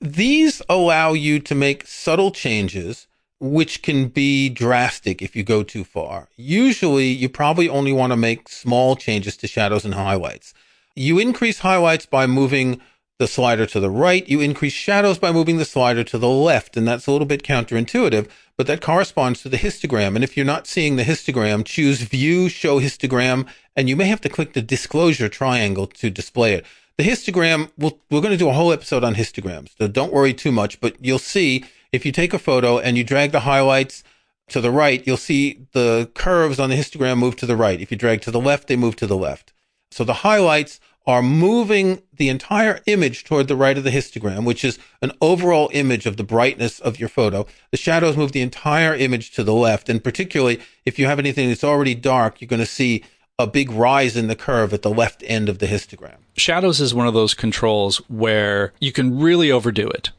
These 0.00 0.60
allow 0.68 1.12
you 1.12 1.38
to 1.40 1.54
make 1.54 1.86
subtle 1.86 2.30
changes, 2.30 3.06
which 3.38 3.82
can 3.82 4.08
be 4.08 4.48
drastic 4.48 5.20
if 5.20 5.36
you 5.36 5.42
go 5.42 5.62
too 5.62 5.84
far. 5.84 6.28
Usually 6.36 7.08
you 7.08 7.28
probably 7.28 7.68
only 7.68 7.92
want 7.92 8.12
to 8.12 8.16
make 8.16 8.48
small 8.48 8.96
changes 8.96 9.36
to 9.38 9.46
shadows 9.46 9.84
and 9.84 9.94
highlights. 9.94 10.54
You 10.94 11.18
increase 11.18 11.58
highlights 11.58 12.06
by 12.06 12.26
moving 12.26 12.80
the 13.18 13.26
slider 13.26 13.66
to 13.66 13.80
the 13.80 13.90
right. 13.90 14.28
You 14.28 14.40
increase 14.40 14.72
shadows 14.72 15.18
by 15.18 15.32
moving 15.32 15.56
the 15.56 15.64
slider 15.64 16.04
to 16.04 16.18
the 16.18 16.28
left. 16.28 16.76
And 16.76 16.86
that's 16.86 17.06
a 17.06 17.12
little 17.12 17.26
bit 17.26 17.42
counterintuitive, 17.42 18.28
but 18.56 18.66
that 18.66 18.80
corresponds 18.80 19.42
to 19.42 19.48
the 19.48 19.56
histogram. 19.56 20.14
And 20.14 20.24
if 20.24 20.36
you're 20.36 20.46
not 20.46 20.66
seeing 20.66 20.96
the 20.96 21.02
histogram, 21.02 21.64
choose 21.64 22.02
view, 22.02 22.48
show 22.48 22.80
histogram, 22.80 23.46
and 23.74 23.88
you 23.88 23.96
may 23.96 24.06
have 24.06 24.20
to 24.22 24.28
click 24.28 24.52
the 24.52 24.62
disclosure 24.62 25.28
triangle 25.28 25.86
to 25.86 26.10
display 26.10 26.54
it. 26.54 26.64
The 26.98 27.04
histogram, 27.04 27.70
we'll, 27.76 27.98
we're 28.10 28.22
going 28.22 28.32
to 28.32 28.38
do 28.38 28.48
a 28.48 28.54
whole 28.54 28.72
episode 28.72 29.04
on 29.04 29.14
histograms. 29.14 29.76
So 29.76 29.86
don't 29.88 30.12
worry 30.12 30.32
too 30.32 30.52
much, 30.52 30.80
but 30.80 30.96
you'll 31.00 31.18
see 31.18 31.64
if 31.96 32.06
you 32.06 32.12
take 32.12 32.34
a 32.34 32.38
photo 32.38 32.78
and 32.78 32.96
you 32.96 33.02
drag 33.02 33.32
the 33.32 33.40
highlights 33.40 34.04
to 34.50 34.60
the 34.60 34.70
right, 34.70 35.04
you'll 35.06 35.16
see 35.16 35.66
the 35.72 36.10
curves 36.14 36.60
on 36.60 36.70
the 36.70 36.76
histogram 36.76 37.18
move 37.18 37.36
to 37.36 37.46
the 37.46 37.56
right. 37.56 37.80
If 37.80 37.90
you 37.90 37.96
drag 37.96 38.20
to 38.22 38.30
the 38.30 38.40
left, 38.40 38.68
they 38.68 38.76
move 38.76 38.94
to 38.96 39.06
the 39.06 39.16
left. 39.16 39.52
So 39.90 40.04
the 40.04 40.14
highlights 40.14 40.78
are 41.06 41.22
moving 41.22 42.02
the 42.12 42.28
entire 42.28 42.80
image 42.86 43.24
toward 43.24 43.48
the 43.48 43.56
right 43.56 43.78
of 43.78 43.84
the 43.84 43.90
histogram, 43.90 44.44
which 44.44 44.64
is 44.64 44.78
an 45.00 45.12
overall 45.20 45.70
image 45.72 46.04
of 46.04 46.16
the 46.16 46.24
brightness 46.24 46.80
of 46.80 47.00
your 47.00 47.08
photo. 47.08 47.46
The 47.70 47.76
shadows 47.76 48.16
move 48.16 48.32
the 48.32 48.42
entire 48.42 48.94
image 48.94 49.30
to 49.32 49.44
the 49.44 49.54
left. 49.54 49.88
And 49.88 50.02
particularly 50.02 50.60
if 50.84 50.98
you 50.98 51.06
have 51.06 51.18
anything 51.18 51.48
that's 51.48 51.64
already 51.64 51.94
dark, 51.94 52.40
you're 52.40 52.48
going 52.48 52.60
to 52.60 52.66
see 52.66 53.04
a 53.38 53.46
big 53.46 53.70
rise 53.70 54.16
in 54.16 54.28
the 54.28 54.36
curve 54.36 54.72
at 54.72 54.82
the 54.82 54.90
left 54.90 55.22
end 55.26 55.48
of 55.48 55.60
the 55.60 55.66
histogram. 55.66 56.16
Shadows 56.36 56.80
is 56.80 56.94
one 56.94 57.06
of 57.06 57.14
those 57.14 57.34
controls 57.34 57.98
where 58.08 58.72
you 58.80 58.92
can 58.92 59.18
really 59.18 59.50
overdo 59.50 59.88
it. 59.88 60.10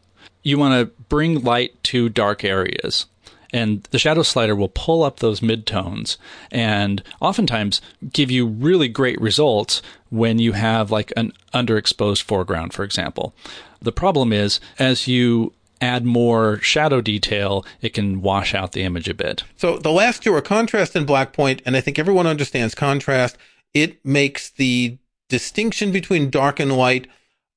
You 0.48 0.58
want 0.58 0.80
to 0.80 1.04
bring 1.10 1.44
light 1.44 1.84
to 1.84 2.08
dark 2.08 2.46
areas 2.46 3.08
and 3.51 3.84
the 3.92 4.00
shadow 4.00 4.24
slider 4.24 4.56
will 4.56 4.72
pull 4.74 5.04
up 5.04 5.20
those 5.20 5.42
midtones 5.42 6.16
and 6.51 7.04
oftentimes 7.20 7.82
give 8.13 8.32
you 8.32 8.46
really 8.46 8.88
great 8.88 9.20
results 9.20 9.82
when 10.10 10.39
you 10.39 10.54
have 10.54 10.89
like 10.89 11.12
an 11.18 11.34
underexposed 11.54 12.22
foreground, 12.22 12.72
for 12.72 12.86
example. 12.86 13.36
The 13.82 13.92
problem 13.92 14.32
is 14.32 14.62
as 14.80 15.06
you 15.06 15.51
add 15.82 16.06
more 16.06 16.62
shadow 16.62 17.01
detail, 17.01 17.66
it 17.82 17.94
can 17.94 18.22
wash 18.22 18.56
out 18.56 18.72
the 18.72 18.84
image 18.84 19.10
a 19.10 19.13
bit. 19.13 19.44
So 19.58 19.77
the 19.77 19.92
last 19.92 20.24
two 20.24 20.34
are 20.34 20.42
contrast 20.42 20.96
and 20.96 21.06
black 21.06 21.34
point, 21.34 21.62
and 21.66 21.75
I 21.75 21.82
think 21.82 22.00
everyone 22.00 22.25
understands 22.25 22.74
contrast. 22.74 23.38
It 23.74 24.04
makes 24.06 24.50
the 24.50 24.98
distinction 25.27 25.92
between 25.92 26.30
dark 26.30 26.62
and 26.62 26.72
light 26.72 27.08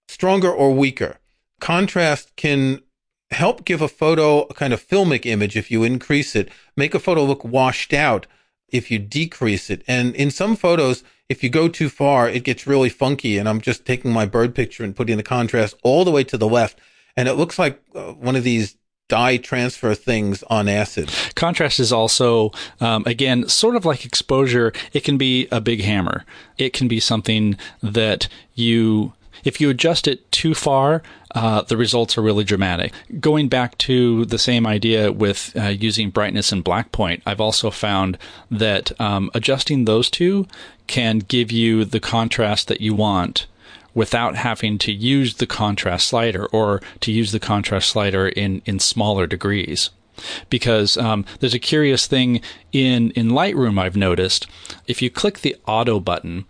stronger 0.09 0.51
or 0.51 0.75
weaker. 0.75 1.20
Contrast 1.61 2.35
can 2.37 2.81
help 3.31 3.65
give 3.65 3.81
a 3.81 3.89
photo 3.89 4.43
a 4.43 4.55
kind 4.55 4.73
of 4.73 4.87
filmic 4.87 5.25
image 5.25 5.57
if 5.57 5.71
you 5.71 5.85
increase 5.85 6.35
it, 6.35 6.51
make 6.77 6.95
a 6.95 6.99
photo 6.99 7.25
look 7.25 7.45
washed 7.45 7.93
out 7.93 8.27
if 8.69 8.91
you 8.91 8.99
decrease 8.99 9.71
it. 9.71 9.83
And 9.87 10.15
in 10.15 10.31
some 10.31 10.57
photos, 10.57 11.05
if 11.29 11.45
you 11.45 11.51
go 11.51 11.69
too 11.69 11.89
far, 11.89 12.29
it 12.29 12.45
gets 12.45 12.67
really 12.67 12.89
funky. 12.89 13.39
And 13.39 13.49
I'm 13.49 13.61
just 13.61 13.85
taking 13.85 14.13
my 14.13 14.27
bird 14.27 14.55
picture 14.55 14.85
and 14.85 14.97
putting 14.97 15.17
the 15.17 15.23
contrast 15.23 15.75
all 15.83 16.05
the 16.05 16.11
way 16.11 16.25
to 16.25 16.37
the 16.37 16.49
left. 16.49 16.79
And 17.17 17.29
it 17.29 17.35
looks 17.35 17.59
like 17.59 17.81
uh, 17.95 18.13
one 18.13 18.37
of 18.37 18.45
these 18.45 18.77
dye 19.09 19.37
transfer 19.37 19.95
things 19.95 20.43
on 20.45 20.69
acid. 20.69 21.13
Contrast 21.35 21.81
is 21.81 21.93
also, 21.93 22.53
um, 22.81 23.03
again, 23.07 23.49
sort 23.49 23.77
of 23.77 23.85
like 23.85 24.05
exposure. 24.05 24.73
It 24.93 25.05
can 25.05 25.19
be 25.19 25.49
a 25.51 25.61
big 25.61 25.83
hammer. 25.83 26.25
It 26.59 26.73
can 26.73 26.89
be 26.89 27.01
something 27.01 27.57
that 27.83 28.29
you 28.55 29.13
if 29.45 29.61
you 29.61 29.71
adjust 29.71 30.07
it 30.07 30.31
too 30.31 30.55
far, 30.55 31.03
uh, 31.35 31.63
the 31.63 31.77
results 31.77 32.17
are 32.19 32.23
really 32.23 32.45
dramatic. 32.45 32.93
Going 33.19 33.49
back 33.49 33.79
to 33.79 34.25
the 34.27 34.39
same 34.39 34.67
idea 34.67 35.13
with 35.13 35.53
uh, 35.57 35.69
using 35.69 36.11
brightness 36.11 36.53
and 36.53 36.65
black 36.65 36.93
point, 36.93 37.23
I've 37.27 37.41
also 37.41 37.71
found 37.71 38.19
that 38.51 38.99
um, 39.01 39.31
adjusting 39.35 39.85
those 39.85 40.11
two 40.11 40.47
can 40.87 41.21
give 41.21 41.53
you 41.53 41.85
the 41.85 42.01
contrast 42.01 42.69
that 42.69 42.81
you 42.81 42.95
want 42.95 43.47
without 43.95 44.37
having 44.37 44.79
to 44.79 44.93
use 44.93 45.35
the 45.35 45.47
contrast 45.47 46.09
slider 46.09 46.47
or 46.47 46.81
to 47.01 47.13
use 47.13 47.33
the 47.33 47.41
contrast 47.41 47.91
slider 47.91 48.29
in, 48.29 48.63
in 48.65 48.79
smaller 48.79 49.27
degrees 49.27 49.91
because 50.49 50.97
um, 50.97 51.25
there's 51.41 51.55
a 51.55 51.59
curious 51.59 52.07
thing 52.07 52.41
in 52.73 53.11
in 53.13 53.29
Lightroom 53.29 53.81
I've 53.81 53.97
noticed. 53.97 54.47
If 54.87 55.01
you 55.01 55.11
click 55.11 55.41
the 55.41 55.57
auto 55.67 55.99
button, 55.99 56.45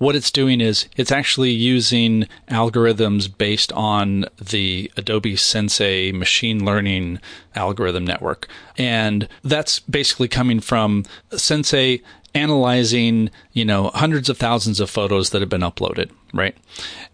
what 0.00 0.16
it's 0.16 0.30
doing 0.30 0.62
is 0.62 0.88
it's 0.96 1.12
actually 1.12 1.50
using 1.50 2.26
algorithms 2.48 3.28
based 3.36 3.70
on 3.74 4.24
the 4.40 4.90
Adobe 4.96 5.36
Sensei 5.36 6.10
machine 6.10 6.64
learning 6.64 7.20
algorithm 7.54 8.06
network. 8.06 8.48
And 8.78 9.28
that's 9.44 9.78
basically 9.80 10.26
coming 10.26 10.60
from 10.60 11.04
Sensei 11.32 12.00
analyzing, 12.34 13.28
you 13.52 13.66
know, 13.66 13.88
hundreds 13.88 14.30
of 14.30 14.38
thousands 14.38 14.80
of 14.80 14.88
photos 14.88 15.30
that 15.30 15.42
have 15.42 15.50
been 15.50 15.60
uploaded, 15.60 16.10
right? 16.32 16.56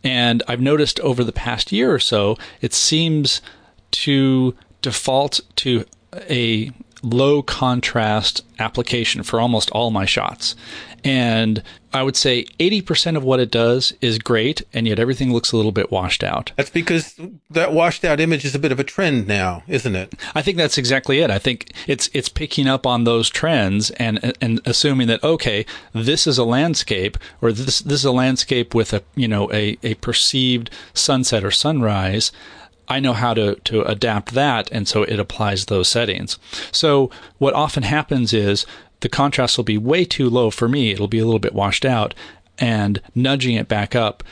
And 0.04 0.44
I've 0.46 0.60
noticed 0.60 1.00
over 1.00 1.24
the 1.24 1.32
past 1.32 1.72
year 1.72 1.92
or 1.92 1.98
so, 1.98 2.36
it 2.60 2.72
seems 2.72 3.42
to 3.90 4.54
default 4.80 5.40
to 5.56 5.84
a 6.30 6.70
low 7.02 7.42
contrast 7.42 8.44
application 8.58 9.22
for 9.22 9.40
almost 9.40 9.70
all 9.70 9.90
my 9.90 10.04
shots. 10.04 10.54
And 11.04 11.62
I 11.92 12.02
would 12.02 12.16
say 12.16 12.44
80% 12.58 13.16
of 13.16 13.22
what 13.22 13.38
it 13.38 13.50
does 13.50 13.92
is 14.00 14.18
great, 14.18 14.62
and 14.72 14.88
yet 14.88 14.98
everything 14.98 15.32
looks 15.32 15.52
a 15.52 15.56
little 15.56 15.70
bit 15.70 15.92
washed 15.92 16.24
out. 16.24 16.50
That's 16.56 16.70
because 16.70 17.18
that 17.48 17.72
washed 17.72 18.04
out 18.04 18.18
image 18.18 18.44
is 18.44 18.56
a 18.56 18.58
bit 18.58 18.72
of 18.72 18.80
a 18.80 18.84
trend 18.84 19.28
now, 19.28 19.62
isn't 19.68 19.94
it? 19.94 20.14
I 20.34 20.42
think 20.42 20.56
that's 20.56 20.78
exactly 20.78 21.20
it. 21.20 21.30
I 21.30 21.38
think 21.38 21.72
it's 21.86 22.10
it's 22.12 22.28
picking 22.28 22.66
up 22.66 22.86
on 22.86 23.04
those 23.04 23.30
trends 23.30 23.90
and 23.92 24.32
and 24.40 24.60
assuming 24.64 25.06
that 25.06 25.22
okay, 25.22 25.64
this 25.92 26.26
is 26.26 26.38
a 26.38 26.44
landscape 26.44 27.18
or 27.40 27.52
this 27.52 27.80
this 27.80 28.00
is 28.00 28.04
a 28.04 28.12
landscape 28.12 28.74
with 28.74 28.92
a 28.92 29.02
you 29.14 29.28
know 29.28 29.50
a, 29.52 29.78
a 29.82 29.94
perceived 29.94 30.70
sunset 30.92 31.44
or 31.44 31.52
sunrise. 31.52 32.32
I 32.88 33.00
know 33.00 33.12
how 33.12 33.34
to, 33.34 33.56
to 33.56 33.82
adapt 33.82 34.32
that, 34.34 34.70
and 34.70 34.86
so 34.86 35.02
it 35.02 35.18
applies 35.18 35.66
those 35.66 35.88
settings. 35.88 36.38
So 36.72 37.10
what 37.38 37.54
often 37.54 37.82
happens 37.82 38.32
is 38.32 38.66
the 39.00 39.08
contrast 39.08 39.56
will 39.56 39.64
be 39.64 39.78
way 39.78 40.04
too 40.04 40.30
low 40.30 40.50
for 40.50 40.68
me. 40.68 40.92
It'll 40.92 41.08
be 41.08 41.18
a 41.18 41.24
little 41.24 41.40
bit 41.40 41.54
washed 41.54 41.84
out, 41.84 42.14
and 42.58 43.00
nudging 43.14 43.56
it 43.56 43.68
back 43.68 43.94
up 43.94 44.22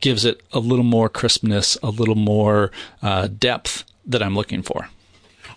gives 0.00 0.24
it 0.24 0.42
a 0.52 0.58
little 0.58 0.84
more 0.84 1.08
crispness, 1.08 1.78
a 1.82 1.90
little 1.90 2.14
more 2.14 2.70
uh, 3.02 3.26
depth 3.26 3.84
that 4.06 4.22
I'm 4.22 4.34
looking 4.34 4.62
for. 4.62 4.88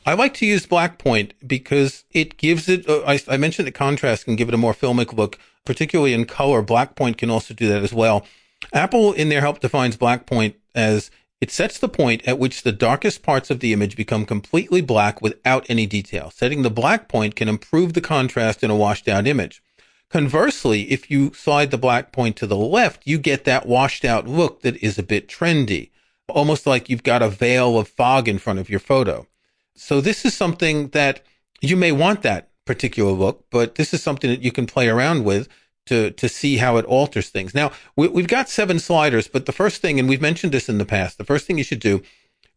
I 0.06 0.14
like 0.14 0.34
to 0.36 0.46
use 0.46 0.66
black 0.66 0.98
point 0.98 1.34
because 1.46 2.06
it 2.14 2.38
gives 2.38 2.70
it. 2.70 2.88
Uh, 2.88 3.04
I, 3.06 3.20
I, 3.28 3.36
mentioned 3.36 3.68
that 3.68 3.74
contrast 3.74 4.24
can 4.24 4.38
give 4.38 4.48
it 4.48 4.54
a 4.54 4.58
more 4.58 4.74
filmic 4.74 5.12
look, 5.12 5.38
particularly 5.66 6.14
in 6.14 6.24
color. 6.26 6.62
Black 6.62 6.96
point 6.96 7.18
can 7.18 7.30
also 7.30 7.54
do 7.54 7.68
that 7.68 7.84
as 7.84 7.94
well. 7.94 8.26
Apple 8.72 9.12
in 9.12 9.28
their 9.28 9.42
help 9.42 9.60
defines 9.60 9.98
black 9.98 10.26
point 10.26 10.56
as 10.74 11.12
it 11.40 11.52
sets 11.52 11.78
the 11.78 11.90
point 11.90 12.28
at 12.28 12.40
which 12.40 12.64
the 12.64 12.72
darkest 12.72 13.22
parts 13.22 13.50
of 13.50 13.60
the 13.60 13.72
image 13.72 13.96
become 13.96 14.26
completely 14.26 14.82
black 14.82 15.22
without 15.22 15.66
any 15.70 15.86
detail. 15.86 16.32
Setting 16.32 16.64
the 16.64 16.70
black 16.70 17.08
point 17.08 17.36
can 17.36 17.48
improve 17.48 17.94
the 17.94 18.02
contrast 18.02 18.64
in 18.64 18.72
a 18.72 18.76
washed 18.76 19.08
out 19.08 19.28
image. 19.28 19.62
Conversely, 20.10 20.90
if 20.90 21.12
you 21.12 21.34
slide 21.34 21.70
the 21.70 21.78
black 21.78 22.12
point 22.12 22.38
to 22.38 22.48
the 22.48 22.56
left, 22.56 23.06
you 23.06 23.18
get 23.18 23.44
that 23.44 23.68
washed 23.68 24.06
out 24.06 24.28
look 24.28 24.62
that 24.62 24.78
is 24.78 24.98
a 24.98 25.04
bit 25.04 25.28
trendy, 25.28 25.92
almost 26.28 26.66
like 26.66 26.90
you've 26.90 27.04
got 27.04 27.22
a 27.22 27.30
veil 27.30 27.78
of 27.78 27.88
fog 27.88 28.28
in 28.28 28.40
front 28.40 28.58
of 28.58 28.70
your 28.70 28.80
photo. 28.80 29.28
So 29.76 30.02
this 30.02 30.26
is 30.26 30.34
something 30.34 30.90
that 30.90 31.22
you 31.62 31.76
may 31.76 31.92
want 31.92 32.24
that 32.24 32.50
particular 32.66 33.12
look, 33.12 33.46
but 33.52 33.76
this 33.76 33.94
is 33.94 34.02
something 34.02 34.30
that 34.30 34.42
you 34.42 34.52
can 34.52 34.66
play 34.66 34.88
around 34.88 35.24
with 35.24 35.50
to 35.88 36.12
to 36.12 36.30
see 36.30 36.58
how 36.58 36.78
it 36.78 36.86
alters 36.86 37.30
things. 37.30 37.54
Now 37.54 37.72
we, 37.96 38.08
we've 38.08 38.28
got 38.28 38.50
seven 38.50 38.80
sliders, 38.80 39.28
but 39.28 39.46
the 39.46 39.52
first 39.52 39.82
thing, 39.82 40.00
and 40.00 40.08
we've 40.08 40.22
mentioned 40.22 40.52
this 40.52 40.70
in 40.70 40.78
the 40.78 40.86
past, 40.86 41.18
the 41.18 41.26
first 41.26 41.46
thing 41.46 41.58
you 41.58 41.64
should 41.64 41.80
do, 41.80 42.02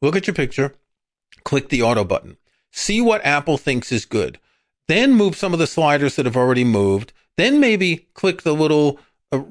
look 0.00 0.16
at 0.16 0.26
your 0.26 0.34
picture, 0.34 0.75
click 1.44 1.68
the 1.68 1.82
auto 1.82 2.04
button, 2.04 2.37
see 2.70 3.00
what 3.00 3.25
Apple 3.25 3.58
thinks 3.58 3.92
is 3.92 4.04
good, 4.04 4.38
then 4.88 5.14
move 5.14 5.37
some 5.37 5.52
of 5.52 5.58
the 5.58 5.66
sliders 5.66 6.16
that 6.16 6.26
have 6.26 6.37
already 6.37 6.64
moved, 6.64 7.12
then 7.37 7.60
maybe 7.60 8.08
click 8.14 8.42
the 8.42 8.54
little 8.54 8.99
uh, 9.32 9.42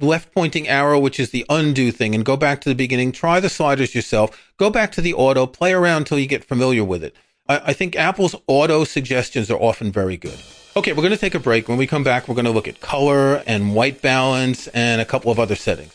left 0.00 0.32
pointing 0.32 0.68
arrow, 0.68 0.98
which 0.98 1.18
is 1.18 1.30
the 1.30 1.44
undo 1.48 1.90
thing, 1.90 2.14
and 2.14 2.24
go 2.24 2.36
back 2.36 2.60
to 2.60 2.68
the 2.68 2.74
beginning. 2.74 3.10
Try 3.10 3.40
the 3.40 3.48
sliders 3.48 3.94
yourself. 3.94 4.52
Go 4.56 4.70
back 4.70 4.92
to 4.92 5.00
the 5.00 5.14
auto, 5.14 5.46
play 5.46 5.72
around 5.72 6.02
until 6.02 6.18
you 6.18 6.28
get 6.28 6.44
familiar 6.44 6.84
with 6.84 7.02
it. 7.02 7.16
I, 7.48 7.60
I 7.66 7.72
think 7.72 7.96
Apple's 7.96 8.34
auto 8.46 8.84
suggestions 8.84 9.50
are 9.50 9.58
often 9.58 9.92
very 9.92 10.16
good. 10.16 10.38
Okay, 10.76 10.92
we're 10.92 11.02
going 11.02 11.12
to 11.12 11.18
take 11.18 11.34
a 11.34 11.40
break. 11.40 11.68
When 11.68 11.78
we 11.78 11.86
come 11.86 12.04
back, 12.04 12.28
we're 12.28 12.34
going 12.34 12.44
to 12.44 12.50
look 12.50 12.68
at 12.68 12.80
color 12.80 13.42
and 13.46 13.74
white 13.74 14.02
balance 14.02 14.68
and 14.68 15.00
a 15.00 15.04
couple 15.04 15.32
of 15.32 15.38
other 15.38 15.54
settings. 15.54 15.94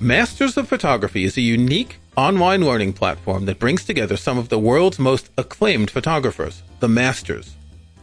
Masters 0.00 0.56
of 0.56 0.68
Photography 0.68 1.24
is 1.24 1.36
a 1.36 1.42
unique 1.42 1.98
online 2.16 2.64
learning 2.64 2.92
platform 2.92 3.46
that 3.46 3.58
brings 3.58 3.84
together 3.84 4.16
some 4.16 4.38
of 4.38 4.48
the 4.48 4.58
world's 4.58 4.98
most 4.98 5.30
acclaimed 5.38 5.90
photographers, 5.90 6.62
the 6.80 6.88
Masters. 6.88 7.54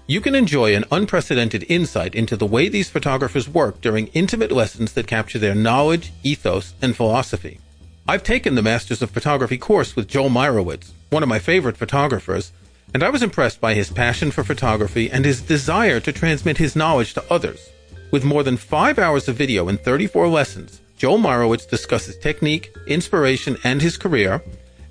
You 0.06 0.22
can 0.22 0.36
enjoy 0.36 0.74
an 0.74 0.86
unprecedented 0.92 1.66
insight 1.68 2.16
into 2.16 2.38
the 2.38 2.46
way 2.46 2.70
these 2.70 2.90
photographers 2.90 3.50
work 3.50 3.82
during 3.82 4.08
intimate 4.08 4.52
lessons 4.52 4.94
that 4.94 5.06
capture 5.06 5.38
their 5.38 5.56
knowledge, 5.56 6.14
ethos, 6.24 6.74
and 6.82 6.96
philosophy. 6.96 7.60
I've 8.10 8.24
taken 8.24 8.56
the 8.56 8.62
Masters 8.62 9.02
of 9.02 9.12
Photography 9.12 9.58
course 9.58 9.98
with 9.98 10.08
Joel 10.08 10.30
Meyerowitz, 10.30 10.92
one 11.10 11.24
of 11.24 11.30
my 11.30 11.40
favorite 11.40 11.76
photographers, 11.76 12.54
and 12.94 13.04
I 13.04 13.10
was 13.10 13.22
impressed 13.22 13.60
by 13.60 13.74
his 13.74 13.92
passion 13.92 14.32
for 14.32 14.46
photography 14.46 15.12
and 15.12 15.26
his 15.26 15.42
desire 15.42 16.00
to 16.00 16.14
transmit 16.14 16.58
his 16.58 16.74
knowledge 16.74 17.14
to 17.16 17.24
others. 17.30 17.70
With 18.10 18.24
more 18.24 18.44
than 18.44 18.56
five 18.56 18.98
hours 18.98 19.28
of 19.28 19.36
video 19.36 19.68
and 19.68 19.78
34 19.78 20.30
lessons, 20.30 20.80
Joel 20.98 21.18
Meyerowitz 21.18 21.70
discusses 21.70 22.18
technique, 22.18 22.74
inspiration, 22.88 23.58
and 23.66 23.82
his 23.82 23.98
career, 23.98 24.42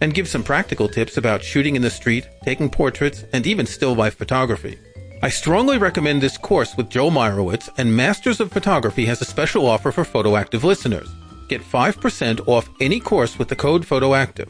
and 0.02 0.12
gives 0.12 0.30
some 0.30 0.44
practical 0.44 0.86
tips 0.86 1.16
about 1.16 1.42
shooting 1.42 1.74
in 1.74 1.80
the 1.80 1.88
street, 1.88 2.28
taking 2.44 2.68
portraits, 2.68 3.24
and 3.32 3.46
even 3.46 3.64
still 3.64 3.94
life 3.94 4.16
photography. 4.16 4.78
I 5.22 5.30
strongly 5.30 5.78
recommend 5.78 6.20
this 6.20 6.36
course 6.36 6.76
with 6.76 6.90
Joel 6.90 7.12
Meyerowitz, 7.12 7.70
and 7.78 7.96
Masters 7.96 8.40
of 8.40 8.52
Photography 8.52 9.06
has 9.06 9.22
a 9.22 9.24
special 9.24 9.66
offer 9.66 9.90
for 9.90 10.04
PhotoActive 10.04 10.64
listeners. 10.64 11.08
Get 11.48 11.62
5% 11.62 12.48
off 12.48 12.68
any 12.80 13.00
course 13.00 13.38
with 13.38 13.48
the 13.48 13.56
code 13.56 13.86
PhotoActive. 13.86 14.48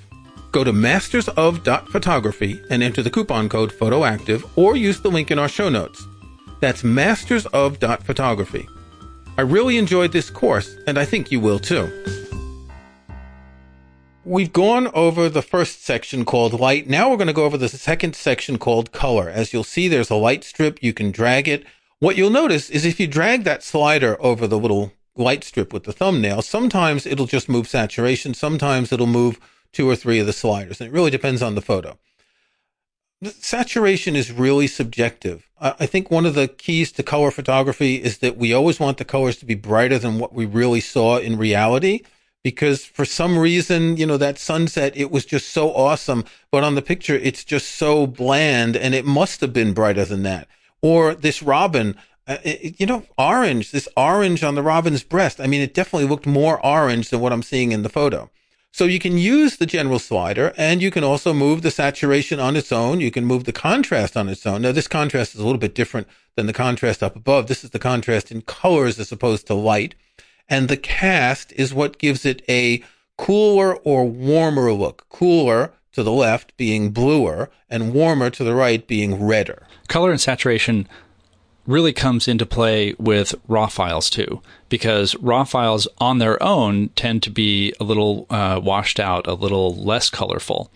Go 0.52 0.64
to 0.64 0.72
mastersof.photography 0.72 2.62
and 2.70 2.82
enter 2.82 3.02
the 3.02 3.10
coupon 3.10 3.48
code 3.48 3.72
PhotoActive 3.72 4.48
or 4.56 4.76
use 4.76 5.00
the 5.00 5.10
link 5.10 5.30
in 5.30 5.38
our 5.38 5.48
show 5.48 5.68
notes. 5.68 6.06
That's 6.60 6.82
mastersof.photography. 6.82 8.68
I 9.38 9.42
really 9.42 9.76
enjoyed 9.76 10.12
this 10.12 10.30
course, 10.30 10.74
and 10.86 10.98
I 10.98 11.04
think 11.04 11.30
you 11.30 11.40
will 11.40 11.58
too. 11.58 11.92
We've 14.24 14.52
gone 14.52 14.88
over 14.88 15.28
the 15.28 15.42
first 15.42 15.84
section 15.84 16.24
called 16.24 16.58
light. 16.58 16.88
Now 16.88 17.10
we're 17.10 17.18
going 17.18 17.26
to 17.26 17.32
go 17.32 17.44
over 17.44 17.58
the 17.58 17.68
second 17.68 18.16
section 18.16 18.58
called 18.58 18.92
color. 18.92 19.28
As 19.28 19.52
you'll 19.52 19.62
see, 19.62 19.88
there's 19.88 20.10
a 20.10 20.16
light 20.16 20.42
strip. 20.42 20.82
You 20.82 20.92
can 20.92 21.12
drag 21.12 21.46
it. 21.46 21.64
What 21.98 22.16
you'll 22.16 22.30
notice 22.30 22.70
is 22.70 22.84
if 22.84 22.98
you 22.98 23.06
drag 23.06 23.44
that 23.44 23.62
slider 23.62 24.16
over 24.20 24.46
the 24.46 24.58
little 24.58 24.92
light 25.16 25.44
strip 25.44 25.72
with 25.72 25.84
the 25.84 25.92
thumbnail, 25.92 26.42
sometimes 26.42 27.06
it'll 27.06 27.26
just 27.26 27.48
move 27.48 27.68
saturation. 27.68 28.34
Sometimes 28.34 28.92
it'll 28.92 29.06
move 29.06 29.40
two 29.72 29.88
or 29.88 29.96
three 29.96 30.18
of 30.18 30.26
the 30.26 30.32
sliders. 30.32 30.80
And 30.80 30.88
it 30.88 30.92
really 30.92 31.10
depends 31.10 31.42
on 31.42 31.54
the 31.54 31.62
photo. 31.62 31.98
Saturation 33.22 34.14
is 34.14 34.30
really 34.30 34.66
subjective. 34.66 35.48
I 35.58 35.86
think 35.86 36.10
one 36.10 36.26
of 36.26 36.34
the 36.34 36.48
keys 36.48 36.92
to 36.92 37.02
color 37.02 37.30
photography 37.30 37.96
is 37.96 38.18
that 38.18 38.36
we 38.36 38.52
always 38.52 38.78
want 38.78 38.98
the 38.98 39.06
colors 39.06 39.38
to 39.38 39.46
be 39.46 39.54
brighter 39.54 39.98
than 39.98 40.18
what 40.18 40.34
we 40.34 40.44
really 40.44 40.80
saw 40.80 41.16
in 41.16 41.38
reality 41.38 42.02
because 42.46 42.84
for 42.84 43.04
some 43.04 43.36
reason, 43.36 43.96
you 43.96 44.06
know, 44.06 44.16
that 44.16 44.38
sunset, 44.38 44.96
it 44.96 45.10
was 45.10 45.24
just 45.24 45.48
so 45.48 45.74
awesome. 45.74 46.24
But 46.52 46.62
on 46.62 46.76
the 46.76 46.80
picture, 46.80 47.16
it's 47.16 47.42
just 47.42 47.74
so 47.74 48.06
bland 48.06 48.76
and 48.76 48.94
it 48.94 49.04
must 49.04 49.40
have 49.40 49.52
been 49.52 49.72
brighter 49.72 50.04
than 50.04 50.22
that. 50.22 50.46
Or 50.80 51.12
this 51.12 51.42
robin, 51.42 51.96
uh, 52.26 52.38
it, 52.42 52.80
you 52.80 52.86
know, 52.86 53.04
orange, 53.16 53.70
this 53.70 53.88
orange 53.96 54.42
on 54.42 54.54
the 54.54 54.62
robin's 54.62 55.02
breast. 55.02 55.40
I 55.40 55.46
mean, 55.46 55.60
it 55.60 55.74
definitely 55.74 56.08
looked 56.08 56.26
more 56.26 56.64
orange 56.64 57.10
than 57.10 57.20
what 57.20 57.32
I'm 57.32 57.42
seeing 57.42 57.72
in 57.72 57.82
the 57.82 57.88
photo. 57.88 58.30
So 58.72 58.84
you 58.84 58.98
can 58.98 59.16
use 59.16 59.56
the 59.56 59.64
general 59.64 59.98
slider 59.98 60.52
and 60.56 60.82
you 60.82 60.90
can 60.90 61.02
also 61.02 61.32
move 61.32 61.62
the 61.62 61.70
saturation 61.70 62.38
on 62.38 62.56
its 62.56 62.72
own. 62.72 63.00
You 63.00 63.10
can 63.10 63.24
move 63.24 63.44
the 63.44 63.52
contrast 63.52 64.16
on 64.16 64.28
its 64.28 64.44
own. 64.46 64.62
Now, 64.62 64.72
this 64.72 64.88
contrast 64.88 65.34
is 65.34 65.40
a 65.40 65.44
little 65.44 65.58
bit 65.58 65.74
different 65.74 66.08
than 66.34 66.46
the 66.46 66.52
contrast 66.52 67.02
up 67.02 67.16
above. 67.16 67.46
This 67.46 67.64
is 67.64 67.70
the 67.70 67.78
contrast 67.78 68.30
in 68.30 68.42
colors 68.42 68.98
as 68.98 69.10
opposed 69.12 69.46
to 69.46 69.54
light 69.54 69.94
and 70.48 70.68
the 70.68 70.76
cast 70.76 71.52
is 71.52 71.74
what 71.74 71.98
gives 71.98 72.24
it 72.24 72.42
a 72.48 72.82
cooler 73.18 73.76
or 73.76 74.04
warmer 74.04 74.72
look. 74.72 75.06
Cooler 75.08 75.72
to 75.92 76.02
the 76.02 76.12
left 76.12 76.56
being 76.56 76.90
bluer 76.90 77.50
and 77.68 77.92
warmer 77.92 78.30
to 78.30 78.44
the 78.44 78.54
right 78.54 78.86
being 78.86 79.24
redder. 79.24 79.66
Color 79.88 80.10
and 80.10 80.20
saturation 80.20 80.88
really 81.66 81.92
comes 81.92 82.28
into 82.28 82.46
play 82.46 82.94
with 82.98 83.34
raw 83.48 83.66
files 83.66 84.08
too, 84.10 84.40
because 84.68 85.14
raw 85.16 85.44
files 85.44 85.88
on 85.98 86.18
their 86.18 86.40
own 86.42 86.88
tend 86.90 87.22
to 87.24 87.30
be 87.30 87.72
a 87.80 87.84
little 87.84 88.26
uh, 88.30 88.60
washed 88.62 89.00
out, 89.00 89.26
a 89.26 89.34
little 89.34 89.74
less 89.74 90.10
colorful, 90.10 90.70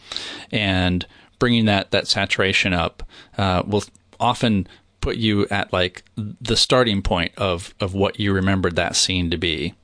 and 0.50 1.06
bringing 1.38 1.64
that 1.64 1.90
that 1.90 2.06
saturation 2.06 2.72
up 2.72 3.02
uh, 3.38 3.62
will 3.66 3.84
often 4.18 4.66
put 5.00 5.16
you 5.16 5.46
at 5.50 5.72
like 5.72 6.02
the 6.16 6.56
starting 6.56 7.00
point 7.02 7.32
of 7.36 7.74
of 7.80 7.94
what 7.94 8.20
you 8.20 8.32
remembered 8.32 8.76
that 8.76 8.96
scene 8.96 9.30
to 9.30 9.38
be. 9.38 9.74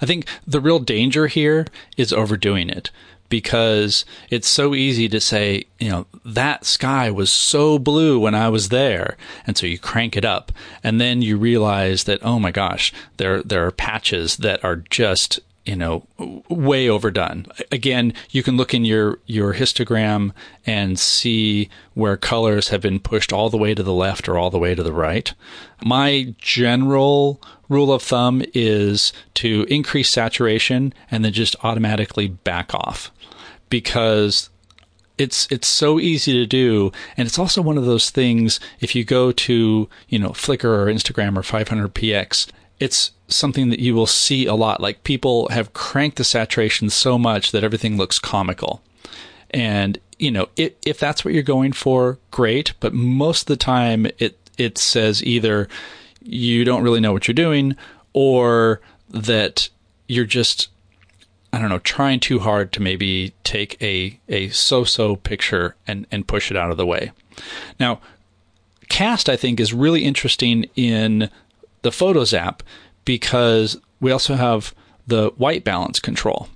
I 0.00 0.06
think 0.06 0.26
the 0.46 0.60
real 0.60 0.78
danger 0.78 1.26
here 1.26 1.66
is 1.96 2.12
overdoing 2.12 2.68
it 2.68 2.90
because 3.28 4.04
it's 4.30 4.48
so 4.48 4.74
easy 4.74 5.08
to 5.08 5.20
say, 5.20 5.64
you 5.78 5.88
know, 5.88 6.06
that 6.24 6.64
sky 6.64 7.10
was 7.10 7.30
so 7.30 7.78
blue 7.78 8.18
when 8.18 8.34
I 8.34 8.48
was 8.48 8.68
there. 8.68 9.16
And 9.46 9.56
so 9.56 9.66
you 9.66 9.78
crank 9.78 10.16
it 10.16 10.24
up 10.24 10.52
and 10.82 11.00
then 11.00 11.22
you 11.22 11.36
realize 11.36 12.04
that, 12.04 12.20
oh 12.22 12.38
my 12.38 12.50
gosh, 12.50 12.92
there, 13.16 13.42
there 13.42 13.66
are 13.66 13.72
patches 13.72 14.36
that 14.38 14.62
are 14.64 14.76
just 14.76 15.40
you 15.66 15.76
know, 15.76 16.06
way 16.48 16.88
overdone. 16.88 17.46
Again, 17.72 18.14
you 18.30 18.42
can 18.42 18.56
look 18.56 18.72
in 18.72 18.84
your, 18.84 19.18
your 19.26 19.54
histogram 19.54 20.32
and 20.64 20.98
see 20.98 21.68
where 21.94 22.16
colors 22.16 22.68
have 22.68 22.80
been 22.80 23.00
pushed 23.00 23.32
all 23.32 23.50
the 23.50 23.56
way 23.56 23.74
to 23.74 23.82
the 23.82 23.92
left 23.92 24.28
or 24.28 24.38
all 24.38 24.50
the 24.50 24.58
way 24.58 24.74
to 24.74 24.82
the 24.82 24.92
right. 24.92 25.34
My 25.84 26.34
general 26.38 27.42
rule 27.68 27.92
of 27.92 28.02
thumb 28.02 28.42
is 28.54 29.12
to 29.34 29.66
increase 29.68 30.08
saturation 30.08 30.94
and 31.10 31.24
then 31.24 31.32
just 31.32 31.56
automatically 31.64 32.28
back 32.28 32.72
off 32.72 33.10
because 33.68 34.48
it's 35.18 35.48
it's 35.50 35.66
so 35.66 35.98
easy 35.98 36.32
to 36.32 36.46
do 36.46 36.92
and 37.16 37.26
it's 37.26 37.38
also 37.38 37.62
one 37.62 37.78
of 37.78 37.86
those 37.86 38.10
things 38.10 38.60
if 38.80 38.94
you 38.94 39.02
go 39.02 39.32
to 39.32 39.88
you 40.08 40.18
know 40.18 40.28
flickr 40.28 40.64
or 40.64 40.86
instagram 40.86 41.36
or 41.36 41.42
500px 41.42 42.48
it's 42.78 43.12
something 43.28 43.70
that 43.70 43.80
you 43.80 43.94
will 43.94 44.06
see 44.06 44.46
a 44.46 44.54
lot. 44.54 44.80
Like 44.80 45.04
people 45.04 45.48
have 45.48 45.72
cranked 45.72 46.16
the 46.16 46.24
saturation 46.24 46.90
so 46.90 47.18
much 47.18 47.52
that 47.52 47.64
everything 47.64 47.96
looks 47.96 48.18
comical. 48.18 48.82
And, 49.50 49.98
you 50.18 50.30
know, 50.30 50.48
it, 50.56 50.76
if 50.84 50.98
that's 50.98 51.24
what 51.24 51.34
you're 51.34 51.42
going 51.42 51.72
for, 51.72 52.18
great. 52.30 52.74
But 52.80 52.92
most 52.92 53.42
of 53.42 53.46
the 53.46 53.56
time 53.56 54.06
it, 54.18 54.38
it 54.58 54.78
says 54.78 55.24
either 55.24 55.68
you 56.22 56.64
don't 56.64 56.82
really 56.82 57.00
know 57.00 57.12
what 57.12 57.26
you're 57.26 57.34
doing 57.34 57.76
or 58.12 58.80
that 59.08 59.68
you're 60.08 60.24
just, 60.24 60.68
I 61.52 61.58
don't 61.58 61.70
know, 61.70 61.78
trying 61.78 62.20
too 62.20 62.40
hard 62.40 62.72
to 62.72 62.82
maybe 62.82 63.32
take 63.44 63.80
a, 63.82 64.18
a 64.28 64.48
so-so 64.50 65.16
picture 65.16 65.74
and, 65.86 66.06
and 66.10 66.28
push 66.28 66.50
it 66.50 66.56
out 66.56 66.70
of 66.70 66.76
the 66.76 66.86
way. 66.86 67.12
Now, 67.80 68.00
cast, 68.88 69.28
I 69.28 69.36
think, 69.36 69.60
is 69.60 69.72
really 69.72 70.04
interesting 70.04 70.68
in 70.76 71.30
the 71.86 71.92
Photos 71.92 72.34
app 72.34 72.64
because 73.04 73.78
we 74.00 74.10
also 74.10 74.34
have 74.34 74.74
the 75.06 75.30
white 75.36 75.62
balance 75.62 76.00
control. 76.00 76.48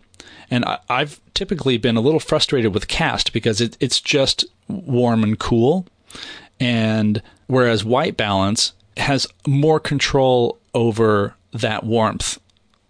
And 0.51 0.65
I, 0.65 0.81
have 0.89 1.21
typically 1.35 1.79
been 1.79 1.97
a 1.97 2.01
little 2.01 2.19
frustrated 2.19 2.75
with 2.75 2.89
cast 2.89 3.33
because 3.33 3.61
it, 3.61 3.77
it's 3.79 4.01
just 4.01 4.45
warm 4.67 5.23
and 5.23 5.39
cool. 5.39 5.87
And 6.59 7.23
whereas 7.47 7.85
white 7.85 8.17
balance 8.17 8.73
has 8.97 9.29
more 9.47 9.79
control 9.79 10.59
over 10.75 11.37
that 11.53 11.85
warmth 11.85 12.41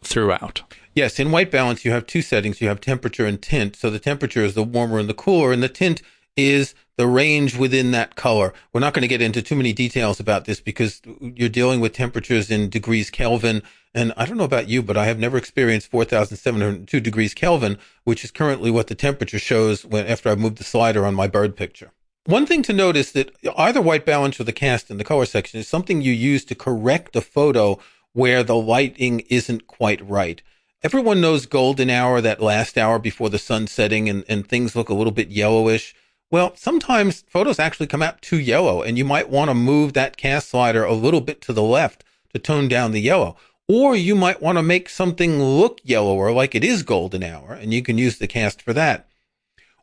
throughout. 0.00 0.62
Yes, 0.94 1.20
in 1.20 1.31
white 1.31 1.50
balance, 1.50 1.85
you 1.85 1.90
have 1.90 2.07
two 2.07 2.22
settings. 2.22 2.62
You 2.62 2.68
have 2.68 2.81
temperature 2.81 3.26
and 3.26 3.40
tint. 3.40 3.76
So 3.76 3.90
the 3.90 3.98
temperature 3.98 4.42
is 4.42 4.55
the 4.55 4.62
warmer 4.62 4.98
and 4.98 5.11
the 5.11 5.14
cooler, 5.14 5.53
and 5.53 5.62
the 5.62 5.68
tint 5.68 6.00
is 6.37 6.75
the 6.97 7.07
range 7.07 7.57
within 7.57 7.90
that 7.93 8.14
color. 8.14 8.53
We're 8.73 8.81
not 8.81 8.95
going 8.95 9.03
to 9.03 9.09
get 9.09 9.23
into 9.23 9.43
too 9.43 9.57
many 9.57 9.73
details 9.73 10.21
about 10.21 10.45
this 10.45 10.61
because 10.61 11.01
you're 11.21 11.49
dealing 11.49 11.81
with 11.81 11.93
temperatures 11.93 12.51
in 12.51 12.69
degrees 12.69 13.11
Kelvin. 13.11 13.62
And 13.95 14.12
I 14.16 14.27
don't 14.27 14.37
know 14.37 14.45
about 14.45 14.69
you, 14.69 14.83
but 14.83 14.97
I 14.97 15.07
have 15.07 15.19
never 15.19 15.37
experienced 15.37 15.90
4,702 15.90 17.01
degrees 17.01 17.35
Kelvin, 17.35 17.79
which 18.05 18.25
is 18.25 18.31
currently 18.31 18.71
what 18.71 18.87
the 18.87 18.95
temperature 18.95 19.38
shows 19.38 19.85
when 19.85 20.07
after 20.07 20.29
I've 20.29 20.38
moved 20.38 20.59
the 20.59 20.64
slider 20.64 21.05
on 21.07 21.14
my 21.14 21.27
bird 21.27 21.57
picture. 21.57 21.90
One 22.27 22.45
thing 22.45 22.62
to 22.64 22.73
notice 22.73 23.12
that 23.12 23.35
either 23.57 23.81
white 23.81 24.05
balance 24.05 24.38
or 24.38 24.45
the 24.45 24.53
cast 24.53 24.90
in 24.90 24.99
the 24.99 25.05
color 25.05 25.25
section 25.25 25.59
is 25.59 25.66
something 25.66 26.03
you 26.03 26.12
use 26.12 26.45
to 26.45 26.55
correct 26.55 27.16
a 27.16 27.23
photo 27.23 27.79
where 28.12 28.43
the 28.43 28.57
lighting 28.57 29.21
isn't 29.31 29.66
quite 29.66 30.07
right. 30.07 30.43
Everyone 30.83 31.21
knows 31.21 31.47
golden 31.47 31.90
hour, 31.90 32.21
that 32.21 32.43
last 32.43 32.77
hour 32.77 32.99
before 32.99 33.31
the 33.31 33.38
sun 33.38 33.66
setting 33.66 34.09
and, 34.09 34.25
and 34.29 34.47
things 34.47 34.77
look 34.77 34.88
a 34.88 34.95
little 34.95 35.12
bit 35.12 35.29
yellowish. 35.29 35.95
Well, 36.31 36.53
sometimes 36.57 37.25
photos 37.29 37.59
actually 37.59 37.88
come 37.88 38.03
out 38.03 38.23
too 38.23 38.38
yellow 38.38 38.83
and 38.83 38.97
you 38.97 39.05
might 39.05 39.29
want 39.31 39.51
to 39.51 39.55
move 39.55 39.93
that 39.93 40.16
cast 40.16 40.51
slider 40.51 40.85
a 40.85 40.95
little 40.95 41.21
bit 41.21 41.40
to 41.43 41.53
the 41.53 41.62
left 41.62 42.05
to 42.33 42.38
tone 42.38 42.69
down 42.69 42.93
the 42.93 43.01
yellow. 43.01 43.37
Or 43.69 43.97
you 43.97 44.14
might 44.14 44.40
want 44.40 44.57
to 44.57 44.62
make 44.62 44.88
something 44.88 45.43
look 45.43 45.81
yellower 45.83 46.33
like 46.33 46.55
it 46.55 46.64
is 46.64 46.83
golden 46.83 47.23
hour 47.23 47.53
and 47.53 47.75
you 47.75 47.83
can 47.83 47.99
use 47.99 48.19
the 48.19 48.27
cast 48.29 48.62
for 48.62 48.73
that. 48.73 49.09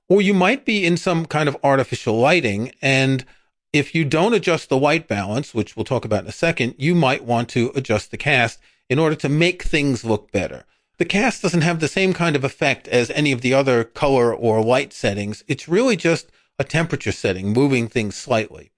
Or 0.10 0.22
you 0.22 0.34
might 0.34 0.64
be 0.64 0.86
in 0.86 0.96
some 0.96 1.26
kind 1.26 1.50
of 1.50 1.58
artificial 1.64 2.18
lighting 2.18 2.72
and 2.82 3.26
If 3.74 3.94
you 3.94 4.06
don't 4.06 4.34
adjust 4.34 4.70
the 4.70 4.78
white 4.78 5.08
balance, 5.08 5.54
which 5.54 5.76
we'll 5.76 5.84
talk 5.84 6.06
about 6.06 6.24
in 6.24 6.30
a 6.30 6.32
second, 6.32 6.76
you 6.78 6.96
might 6.96 7.24
want 7.26 7.50
to 7.50 7.72
adjust 7.76 8.12
the 8.12 8.18
cast 8.18 8.60
in 8.90 8.98
order 8.98 9.16
to 9.18 9.30
make 9.30 9.64
things 9.64 10.06
look 10.06 10.32
better. 10.32 10.64
The 10.98 11.06
cast 11.06 11.42
doesn't 11.44 11.62
have 11.62 11.80
the 11.80 11.88
same 11.88 12.14
kind 12.14 12.36
of 12.36 12.44
effect 12.44 12.88
as 12.88 13.12
any 13.12 13.32
of 13.32 13.42
the 13.42 13.54
other 13.54 13.84
color 13.84 14.34
or 14.34 14.64
light 14.64 14.94
settings. 14.94 15.44
It's 15.48 15.68
really 15.68 15.96
just 15.96 16.32
a 16.60 16.64
temperature 16.64 17.12
setting, 17.12 17.54
moving 17.54 17.88
things 17.88 18.16
slightly. 18.16 18.72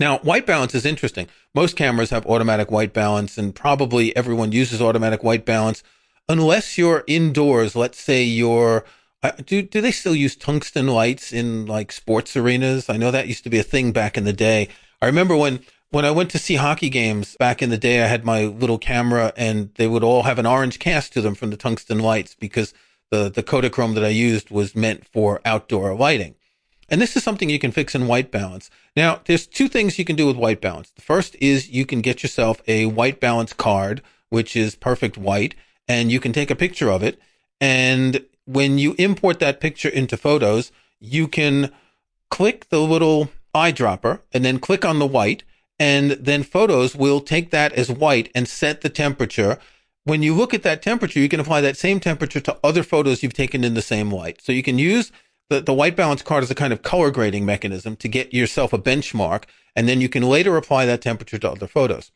Now, 0.00 0.18
white 0.18 0.46
balance 0.46 0.74
is 0.74 0.86
interesting. 0.86 1.26
Most 1.54 1.76
cameras 1.76 2.10
have 2.10 2.26
automatic 2.26 2.70
white 2.70 2.92
balance 2.92 3.36
and 3.36 3.54
probably 3.54 4.14
everyone 4.16 4.52
uses 4.52 4.80
automatic 4.80 5.22
white 5.22 5.44
balance 5.44 5.82
unless 6.28 6.78
you're 6.78 7.04
indoors. 7.06 7.74
Let's 7.74 8.00
say 8.00 8.22
you're, 8.22 8.84
uh, 9.22 9.32
do, 9.44 9.62
do 9.62 9.80
they 9.80 9.90
still 9.90 10.14
use 10.14 10.36
tungsten 10.36 10.86
lights 10.86 11.32
in 11.32 11.66
like 11.66 11.90
sports 11.90 12.36
arenas? 12.36 12.88
I 12.88 12.96
know 12.96 13.10
that 13.10 13.26
used 13.26 13.44
to 13.44 13.50
be 13.50 13.58
a 13.58 13.64
thing 13.64 13.90
back 13.90 14.16
in 14.16 14.24
the 14.24 14.32
day. 14.32 14.68
I 15.02 15.06
remember 15.06 15.36
when 15.36 15.60
when 15.90 16.04
I 16.04 16.10
went 16.10 16.30
to 16.32 16.38
see 16.38 16.56
hockey 16.56 16.90
games 16.90 17.34
back 17.38 17.62
in 17.62 17.70
the 17.70 17.78
day, 17.78 18.02
I 18.02 18.08
had 18.08 18.24
my 18.24 18.44
little 18.44 18.78
camera 18.78 19.32
and 19.36 19.72
they 19.76 19.86
would 19.86 20.04
all 20.04 20.24
have 20.24 20.38
an 20.38 20.44
orange 20.44 20.78
cast 20.78 21.14
to 21.14 21.22
them 21.22 21.34
from 21.34 21.48
the 21.48 21.56
tungsten 21.56 21.98
lights 21.98 22.36
because 22.38 22.74
the, 23.10 23.30
the 23.30 23.42
Kodachrome 23.42 23.94
that 23.94 24.04
I 24.04 24.08
used 24.08 24.50
was 24.50 24.76
meant 24.76 25.06
for 25.06 25.40
outdoor 25.46 25.94
lighting. 25.94 26.34
And 26.88 27.00
this 27.00 27.16
is 27.16 27.22
something 27.22 27.50
you 27.50 27.58
can 27.58 27.72
fix 27.72 27.94
in 27.94 28.06
white 28.06 28.30
balance. 28.30 28.70
Now, 28.96 29.20
there's 29.26 29.46
two 29.46 29.68
things 29.68 29.98
you 29.98 30.04
can 30.04 30.16
do 30.16 30.26
with 30.26 30.36
white 30.36 30.60
balance. 30.60 30.90
The 30.90 31.02
first 31.02 31.36
is 31.40 31.70
you 31.70 31.84
can 31.84 32.00
get 32.00 32.22
yourself 32.22 32.62
a 32.66 32.86
white 32.86 33.20
balance 33.20 33.52
card, 33.52 34.02
which 34.30 34.56
is 34.56 34.74
perfect 34.74 35.18
white, 35.18 35.54
and 35.86 36.10
you 36.10 36.20
can 36.20 36.32
take 36.32 36.50
a 36.50 36.56
picture 36.56 36.90
of 36.90 37.02
it. 37.02 37.20
And 37.60 38.24
when 38.46 38.78
you 38.78 38.94
import 38.98 39.38
that 39.40 39.60
picture 39.60 39.88
into 39.88 40.16
photos, 40.16 40.72
you 41.00 41.28
can 41.28 41.70
click 42.30 42.68
the 42.70 42.80
little 42.80 43.30
eyedropper 43.54 44.20
and 44.32 44.44
then 44.44 44.58
click 44.58 44.84
on 44.84 44.98
the 44.98 45.06
white 45.06 45.42
and 45.78 46.12
then 46.12 46.42
photos 46.42 46.96
will 46.96 47.20
take 47.20 47.50
that 47.50 47.72
as 47.72 47.90
white 47.90 48.30
and 48.34 48.48
set 48.48 48.80
the 48.80 48.88
temperature. 48.88 49.58
When 50.04 50.22
you 50.22 50.34
look 50.34 50.52
at 50.52 50.62
that 50.64 50.82
temperature, 50.82 51.20
you 51.20 51.28
can 51.28 51.40
apply 51.40 51.60
that 51.60 51.76
same 51.76 52.00
temperature 52.00 52.40
to 52.40 52.58
other 52.64 52.82
photos 52.82 53.22
you've 53.22 53.34
taken 53.34 53.62
in 53.62 53.74
the 53.74 53.82
same 53.82 54.10
light. 54.10 54.40
So 54.42 54.52
you 54.52 54.62
can 54.62 54.78
use 54.78 55.12
the, 55.48 55.60
the 55.60 55.74
white 55.74 55.96
balance 55.96 56.22
card 56.22 56.44
is 56.44 56.50
a 56.50 56.54
kind 56.54 56.72
of 56.72 56.82
color 56.82 57.10
grading 57.10 57.44
mechanism 57.44 57.96
to 57.96 58.08
get 58.08 58.34
yourself 58.34 58.72
a 58.72 58.78
benchmark. 58.78 59.44
And 59.74 59.88
then 59.88 60.00
you 60.00 60.08
can 60.08 60.22
later 60.24 60.56
apply 60.56 60.86
that 60.86 61.02
temperature 61.02 61.38
to 61.38 61.50
other 61.50 61.68
photos. 61.68 62.10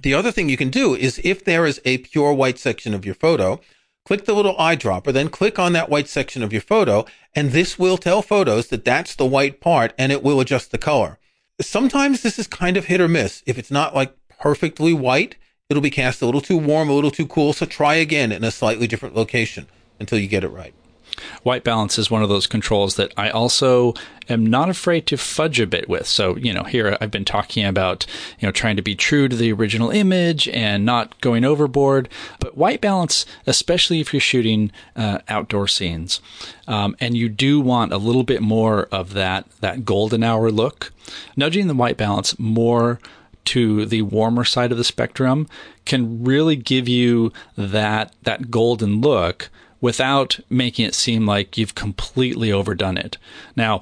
The 0.00 0.14
other 0.14 0.30
thing 0.30 0.48
you 0.48 0.56
can 0.56 0.70
do 0.70 0.94
is 0.94 1.20
if 1.24 1.44
there 1.44 1.66
is 1.66 1.80
a 1.84 1.98
pure 1.98 2.32
white 2.32 2.58
section 2.58 2.94
of 2.94 3.04
your 3.04 3.14
photo, 3.14 3.60
click 4.04 4.24
the 4.24 4.34
little 4.34 4.54
eyedropper, 4.56 5.12
then 5.12 5.28
click 5.28 5.58
on 5.58 5.72
that 5.72 5.88
white 5.88 6.08
section 6.08 6.42
of 6.42 6.52
your 6.52 6.62
photo, 6.62 7.04
and 7.34 7.50
this 7.50 7.78
will 7.78 7.96
tell 7.96 8.22
photos 8.22 8.68
that 8.68 8.84
that's 8.84 9.14
the 9.14 9.26
white 9.26 9.60
part 9.60 9.92
and 9.98 10.12
it 10.12 10.22
will 10.22 10.40
adjust 10.40 10.70
the 10.70 10.78
color 10.78 11.18
sometimes 11.60 12.22
this 12.22 12.38
is 12.38 12.46
kind 12.46 12.76
of 12.76 12.86
hit 12.86 13.00
or 13.00 13.08
miss. 13.08 13.42
If 13.46 13.58
it's 13.58 13.70
not 13.70 13.94
like 13.94 14.14
perfectly 14.38 14.92
white, 14.92 15.36
it'll 15.68 15.82
be 15.82 15.90
cast 15.90 16.22
a 16.22 16.26
little 16.26 16.40
too 16.40 16.58
warm, 16.58 16.88
a 16.88 16.92
little 16.92 17.10
too 17.10 17.26
cool. 17.26 17.52
So 17.52 17.66
try 17.66 17.94
again 17.94 18.32
in 18.32 18.44
a 18.44 18.50
slightly 18.50 18.86
different 18.86 19.14
location 19.14 19.66
until 19.98 20.18
you 20.18 20.28
get 20.28 20.44
it 20.44 20.48
right. 20.48 20.74
White 21.42 21.64
balance 21.64 21.98
is 21.98 22.10
one 22.10 22.22
of 22.22 22.28
those 22.28 22.46
controls 22.46 22.96
that 22.96 23.12
I 23.16 23.30
also 23.30 23.94
am 24.28 24.44
not 24.46 24.68
afraid 24.68 25.06
to 25.06 25.16
fudge 25.16 25.60
a 25.60 25.66
bit 25.66 25.88
with. 25.88 26.06
So, 26.06 26.36
you 26.36 26.52
know, 26.52 26.64
here 26.64 26.96
I've 27.00 27.10
been 27.10 27.24
talking 27.24 27.64
about, 27.64 28.06
you 28.38 28.46
know, 28.46 28.52
trying 28.52 28.76
to 28.76 28.82
be 28.82 28.94
true 28.94 29.28
to 29.28 29.36
the 29.36 29.52
original 29.52 29.90
image 29.90 30.48
and 30.48 30.84
not 30.84 31.20
going 31.20 31.44
overboard. 31.44 32.08
But 32.40 32.56
white 32.56 32.80
balance, 32.80 33.26
especially 33.46 34.00
if 34.00 34.12
you're 34.12 34.20
shooting 34.20 34.72
uh, 34.94 35.18
outdoor 35.28 35.68
scenes, 35.68 36.20
um, 36.66 36.96
and 37.00 37.16
you 37.16 37.28
do 37.28 37.60
want 37.60 37.92
a 37.92 37.98
little 37.98 38.24
bit 38.24 38.42
more 38.42 38.84
of 38.92 39.12
that 39.14 39.48
that 39.60 39.84
golden 39.84 40.22
hour 40.22 40.50
look, 40.50 40.92
nudging 41.36 41.68
the 41.68 41.74
white 41.74 41.96
balance 41.96 42.38
more 42.38 42.98
to 43.46 43.86
the 43.86 44.02
warmer 44.02 44.44
side 44.44 44.72
of 44.72 44.78
the 44.78 44.84
spectrum 44.84 45.48
can 45.84 46.24
really 46.24 46.56
give 46.56 46.88
you 46.88 47.32
that 47.56 48.12
that 48.22 48.50
golden 48.50 49.00
look 49.00 49.48
without 49.80 50.40
making 50.48 50.86
it 50.86 50.94
seem 50.94 51.26
like 51.26 51.58
you've 51.58 51.74
completely 51.74 52.50
overdone 52.50 52.96
it. 52.96 53.18
Now, 53.54 53.80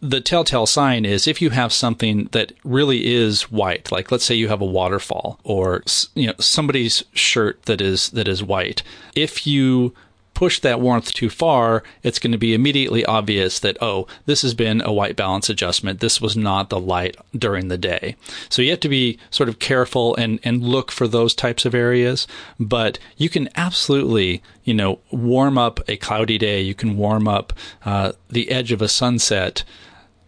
the 0.00 0.20
telltale 0.20 0.66
sign 0.66 1.04
is 1.04 1.26
if 1.26 1.40
you 1.40 1.50
have 1.50 1.72
something 1.72 2.28
that 2.32 2.52
really 2.64 3.14
is 3.14 3.50
white, 3.50 3.90
like 3.90 4.12
let's 4.12 4.24
say 4.24 4.34
you 4.34 4.48
have 4.48 4.60
a 4.60 4.66
waterfall 4.66 5.40
or 5.42 5.82
you 6.14 6.26
know 6.26 6.34
somebody's 6.38 7.04
shirt 7.12 7.62
that 7.62 7.80
is 7.80 8.10
that 8.10 8.28
is 8.28 8.42
white. 8.42 8.82
If 9.14 9.46
you 9.46 9.94
push 10.36 10.60
that 10.60 10.82
warmth 10.82 11.14
too 11.14 11.30
far, 11.30 11.82
it's 12.02 12.18
going 12.18 12.30
to 12.30 12.38
be 12.38 12.52
immediately 12.52 13.04
obvious 13.06 13.58
that, 13.58 13.78
oh, 13.80 14.06
this 14.26 14.42
has 14.42 14.52
been 14.52 14.82
a 14.82 14.92
white 14.92 15.16
balance 15.16 15.48
adjustment. 15.48 16.00
This 16.00 16.20
was 16.20 16.36
not 16.36 16.68
the 16.68 16.78
light 16.78 17.16
during 17.34 17.68
the 17.68 17.78
day. 17.78 18.16
So 18.50 18.60
you 18.60 18.70
have 18.70 18.80
to 18.80 18.90
be 18.90 19.18
sort 19.30 19.48
of 19.48 19.58
careful 19.58 20.14
and, 20.16 20.38
and 20.44 20.62
look 20.62 20.92
for 20.92 21.08
those 21.08 21.34
types 21.34 21.64
of 21.64 21.74
areas. 21.74 22.26
But 22.60 22.98
you 23.16 23.30
can 23.30 23.48
absolutely, 23.56 24.42
you 24.62 24.74
know, 24.74 25.00
warm 25.10 25.56
up 25.56 25.80
a 25.88 25.96
cloudy 25.96 26.36
day. 26.36 26.60
You 26.60 26.74
can 26.74 26.98
warm 26.98 27.26
up 27.26 27.54
uh, 27.86 28.12
the 28.28 28.50
edge 28.50 28.72
of 28.72 28.82
a 28.82 28.88
sunset 28.88 29.64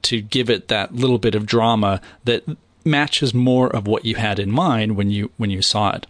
to 0.02 0.22
give 0.22 0.48
it 0.48 0.68
that 0.68 0.94
little 0.94 1.18
bit 1.18 1.34
of 1.34 1.44
drama 1.44 2.00
that 2.24 2.44
matches 2.82 3.34
more 3.34 3.68
of 3.68 3.86
what 3.86 4.06
you 4.06 4.14
had 4.14 4.38
in 4.38 4.50
mind 4.50 4.96
when 4.96 5.10
you 5.10 5.30
when 5.36 5.50
you 5.50 5.60
saw 5.60 5.90
it. 5.90 6.06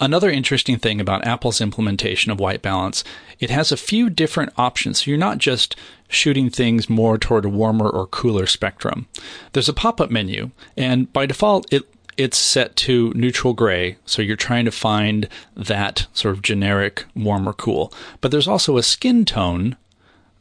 Another 0.00 0.30
interesting 0.30 0.78
thing 0.78 1.00
about 1.00 1.26
Apple's 1.26 1.60
implementation 1.60 2.30
of 2.30 2.38
white 2.38 2.62
balance, 2.62 3.02
it 3.40 3.50
has 3.50 3.72
a 3.72 3.76
few 3.76 4.08
different 4.08 4.52
options. 4.56 5.02
So 5.02 5.10
you're 5.10 5.18
not 5.18 5.38
just 5.38 5.74
shooting 6.08 6.50
things 6.50 6.88
more 6.88 7.18
toward 7.18 7.44
a 7.44 7.48
warmer 7.48 7.88
or 7.88 8.06
cooler 8.06 8.46
spectrum. 8.46 9.08
There's 9.52 9.68
a 9.68 9.74
pop-up 9.74 10.10
menu, 10.10 10.50
and 10.76 11.12
by 11.12 11.26
default, 11.26 11.72
it 11.72 11.84
it's 12.16 12.36
set 12.36 12.74
to 12.74 13.12
neutral 13.14 13.54
gray, 13.54 13.96
so 14.04 14.22
you're 14.22 14.34
trying 14.34 14.64
to 14.64 14.72
find 14.72 15.28
that 15.56 16.08
sort 16.12 16.34
of 16.34 16.42
generic 16.42 17.04
warm 17.14 17.48
or 17.48 17.52
cool. 17.52 17.92
But 18.20 18.32
there's 18.32 18.48
also 18.48 18.76
a 18.76 18.82
skin 18.82 19.24
tone 19.24 19.76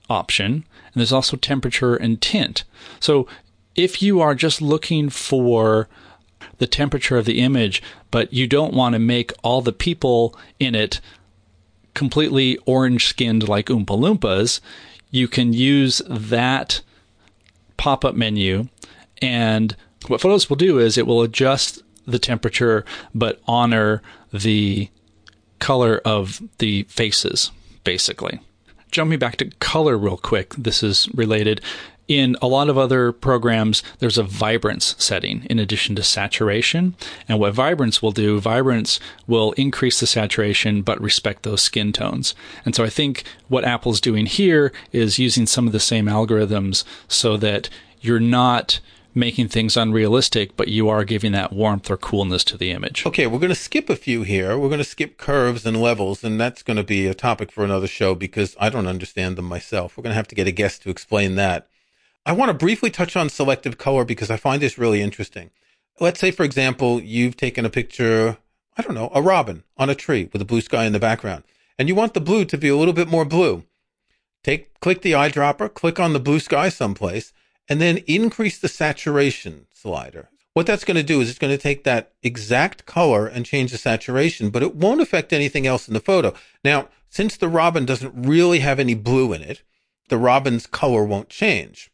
option, 0.10 0.54
and 0.54 0.96
there's 0.96 1.14
also 1.14 1.38
temperature 1.38 1.96
and 1.96 2.20
tint. 2.20 2.64
So 3.00 3.28
if 3.76 4.02
you 4.02 4.20
are 4.22 4.34
just 4.34 4.60
looking 4.60 5.10
for 5.10 5.88
the 6.58 6.68
temperature 6.68 7.18
of 7.18 7.26
the 7.26 7.40
image, 7.40 7.82
but 8.12 8.34
you 8.34 8.48
don't 8.48 8.74
want 8.74 8.94
to 8.94 9.00
make 9.00 9.32
all 9.44 9.62
the 9.62 9.74
people 9.74 10.38
in 10.60 10.76
it 10.76 11.00
completely 11.94 12.58
orange 12.66 13.08
skinned 13.08 13.50
like 13.50 13.68
Oompa 13.68 13.88
Loompas, 13.88 14.60
you 15.10 15.28
can 15.28 15.52
use 15.54 16.02
that 16.08 16.82
pop 17.78 18.06
up 18.06 18.16
menu. 18.16 18.68
And 19.22 19.76
what 20.08 20.22
Photos 20.22 20.50
will 20.50 20.58
do 20.58 20.78
is 20.80 20.98
it 20.98 21.08
will 21.08 21.24
adjust 21.24 21.82
the 22.06 22.20
temperature 22.20 22.86
but 23.16 23.42
honor 23.48 24.02
the 24.32 24.90
color 25.60 26.00
of 26.06 26.42
the 26.60 26.84
faces, 26.84 27.52
basically. 27.84 28.40
Jumping 28.92 29.20
back 29.20 29.38
to 29.38 29.50
color 29.60 29.98
real 29.98 30.18
quick, 30.18 30.54
this 30.56 30.84
is 30.84 31.10
related. 31.14 31.62
In 32.08 32.38
a 32.42 32.48
lot 32.48 32.70
of 32.70 32.78
other 32.78 33.12
programs, 33.12 33.84
there's 34.00 34.18
a 34.18 34.24
vibrance 34.24 34.96
setting 34.98 35.46
in 35.50 35.60
addition 35.60 35.96
to 35.98 36.04
saturation. 36.04 36.96
And 37.28 37.38
what 37.38 37.54
vibrance 37.54 38.02
will 38.02 38.12
do, 38.12 38.40
vibrance 38.40 39.00
will 39.28 39.52
increase 39.54 40.00
the 40.00 40.08
saturation 40.08 40.84
but 40.84 41.02
respect 41.02 41.44
those 41.44 41.62
skin 41.62 41.92
tones. 41.92 42.34
And 42.66 42.74
so 42.74 42.84
I 42.86 42.90
think 42.90 43.24
what 43.50 43.66
Apple's 43.66 44.00
doing 44.00 44.26
here 44.26 44.72
is 44.94 45.20
using 45.20 45.46
some 45.46 45.68
of 45.68 45.74
the 45.74 45.80
same 45.80 46.06
algorithms 46.06 46.86
so 47.10 47.36
that 47.38 47.70
you're 48.00 48.20
not 48.20 48.80
making 49.14 49.48
things 49.48 49.76
unrealistic, 49.76 50.56
but 50.56 50.68
you 50.68 50.88
are 50.88 51.04
giving 51.04 51.32
that 51.34 51.52
warmth 51.52 51.90
or 51.90 51.98
coolness 51.98 52.44
to 52.46 52.56
the 52.56 52.72
image. 52.72 53.06
Okay, 53.06 53.28
we're 53.28 53.40
going 53.40 53.50
to 53.50 53.56
skip 53.56 53.90
a 53.90 53.96
few 53.96 54.24
here. 54.24 54.58
We're 54.58 54.70
going 54.70 54.78
to 54.78 54.84
skip 54.84 55.18
curves 55.18 55.66
and 55.66 55.82
levels, 55.82 56.24
and 56.24 56.40
that's 56.40 56.64
going 56.64 56.78
to 56.78 56.84
be 56.84 57.08
a 57.08 57.14
topic 57.14 57.52
for 57.52 57.66
another 57.66 57.88
show 57.88 58.16
because 58.16 58.56
I 58.60 58.70
don't 58.70 58.88
understand 58.88 59.36
them 59.36 59.46
myself. 59.46 59.98
We're 59.98 60.04
going 60.04 60.12
to 60.12 60.18
have 60.18 60.28
to 60.30 60.36
get 60.36 60.48
a 60.48 60.52
guest 60.52 60.84
to 60.84 60.90
explain 60.90 61.36
that. 61.36 61.68
I 62.28 62.34
want 62.34 62.50
to 62.50 62.54
briefly 62.54 62.90
touch 62.90 63.16
on 63.16 63.30
selective 63.30 63.78
color 63.78 64.04
because 64.04 64.30
I 64.30 64.36
find 64.36 64.62
this 64.62 64.78
really 64.78 65.02
interesting. 65.02 65.50
Let's 66.02 66.20
say, 66.20 66.30
for 66.30 66.44
example, 66.44 67.00
you've 67.00 67.38
taken 67.38 67.64
a 67.64 67.70
picture, 67.70 68.38
I 68.78 68.82
don't 68.82 68.96
know, 68.96 69.10
a 69.14 69.22
robin 69.22 69.64
on 69.78 69.90
a 69.90 69.96
tree 69.96 70.30
with 70.34 70.42
a 70.42 70.46
blue 70.46 70.60
sky 70.60 70.84
in 70.84 70.92
the 70.92 71.00
background, 71.00 71.46
and 71.80 71.88
you 71.88 71.96
want 71.96 72.14
the 72.14 72.20
blue 72.20 72.44
to 72.44 72.58
be 72.58 72.68
a 72.68 72.76
little 72.76 72.94
bit 72.94 73.08
more 73.08 73.24
blue. 73.24 73.64
Take, 74.44 74.78
click 74.82 75.04
the 75.04 75.14
eyedropper, 75.14 75.74
click 75.74 76.02
on 76.02 76.12
the 76.12 76.20
blue 76.20 76.42
sky 76.42 76.68
someplace, 76.68 77.32
and 77.70 77.80
then 77.80 78.04
increase 78.08 78.60
the 78.60 78.68
saturation 78.68 79.68
slider. 79.74 80.28
What 80.54 80.66
that's 80.66 80.84
going 80.84 80.98
to 80.98 81.04
do 81.04 81.22
is 81.22 81.30
it's 81.30 81.40
going 81.40 81.56
to 81.56 81.64
take 81.64 81.86
that 81.86 82.12
exact 82.24 82.86
color 82.86 83.26
and 83.26 83.46
change 83.46 83.72
the 83.72 83.78
saturation, 83.78 84.50
but 84.50 84.64
it 84.64 84.76
won't 84.76 85.00
affect 85.00 85.32
anything 85.32 85.66
else 85.66 85.88
in 85.88 85.94
the 85.94 86.02
photo. 86.02 86.34
Now, 86.62 86.90
since 87.10 87.38
the 87.38 87.48
robin 87.48 87.86
doesn't 87.86 88.28
really 88.28 88.60
have 88.60 88.82
any 88.82 88.96
blue 88.96 89.32
in 89.32 89.42
it, 89.42 89.62
the 90.10 90.18
robin's 90.18 90.68
color 90.68 91.06
won't 91.06 91.30
change. 91.30 91.90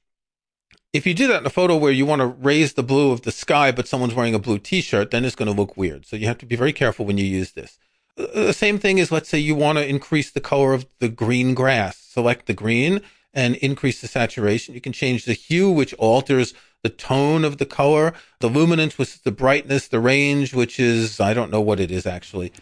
If 0.93 1.07
you 1.07 1.15
do 1.15 1.27
that 1.27 1.39
in 1.39 1.45
a 1.47 1.49
photo 1.49 1.75
where 1.75 1.91
you 1.91 2.05
want 2.05 2.19
to 2.19 2.27
raise 2.27 2.73
the 2.73 2.83
blue 2.83 3.11
of 3.11 3.23
the 3.23 3.31
sky, 3.31 3.71
but 3.71 3.87
someone's 3.87 4.13
wearing 4.13 4.35
a 4.35 4.39
blue 4.39 4.59
t-shirt, 4.59 5.09
then 5.09 5.25
it's 5.25 5.35
going 5.35 5.51
to 5.51 5.59
look 5.59 5.75
weird. 5.75 6.05
So 6.05 6.15
you 6.15 6.27
have 6.27 6.37
to 6.37 6.45
be 6.45 6.55
very 6.55 6.71
careful 6.71 7.03
when 7.03 7.17
you 7.17 7.25
use 7.25 7.53
this. 7.53 7.79
Uh, 8.15 8.27
the 8.33 8.53
same 8.53 8.77
thing 8.77 8.99
is, 8.99 9.11
let's 9.11 9.27
say 9.27 9.39
you 9.39 9.55
want 9.55 9.79
to 9.79 9.87
increase 9.87 10.29
the 10.29 10.39
color 10.39 10.71
of 10.71 10.85
the 10.99 11.09
green 11.09 11.55
grass. 11.55 11.97
Select 11.97 12.45
the 12.45 12.53
green 12.53 13.01
and 13.33 13.55
increase 13.55 14.01
the 14.01 14.07
saturation. 14.07 14.75
You 14.75 14.81
can 14.81 14.93
change 14.93 15.25
the 15.25 15.33
hue, 15.33 15.71
which 15.71 15.95
alters 15.95 16.53
the 16.83 16.89
tone 16.89 17.43
of 17.43 17.57
the 17.57 17.65
color, 17.65 18.13
the 18.39 18.49
luminance, 18.49 18.99
which 18.99 19.15
is 19.15 19.21
the 19.21 19.31
brightness, 19.31 19.87
the 19.87 19.99
range, 19.99 20.53
which 20.53 20.79
is, 20.79 21.19
I 21.19 21.33
don't 21.33 21.49
know 21.49 21.61
what 21.61 21.79
it 21.79 21.89
is 21.89 22.05
actually. 22.05 22.53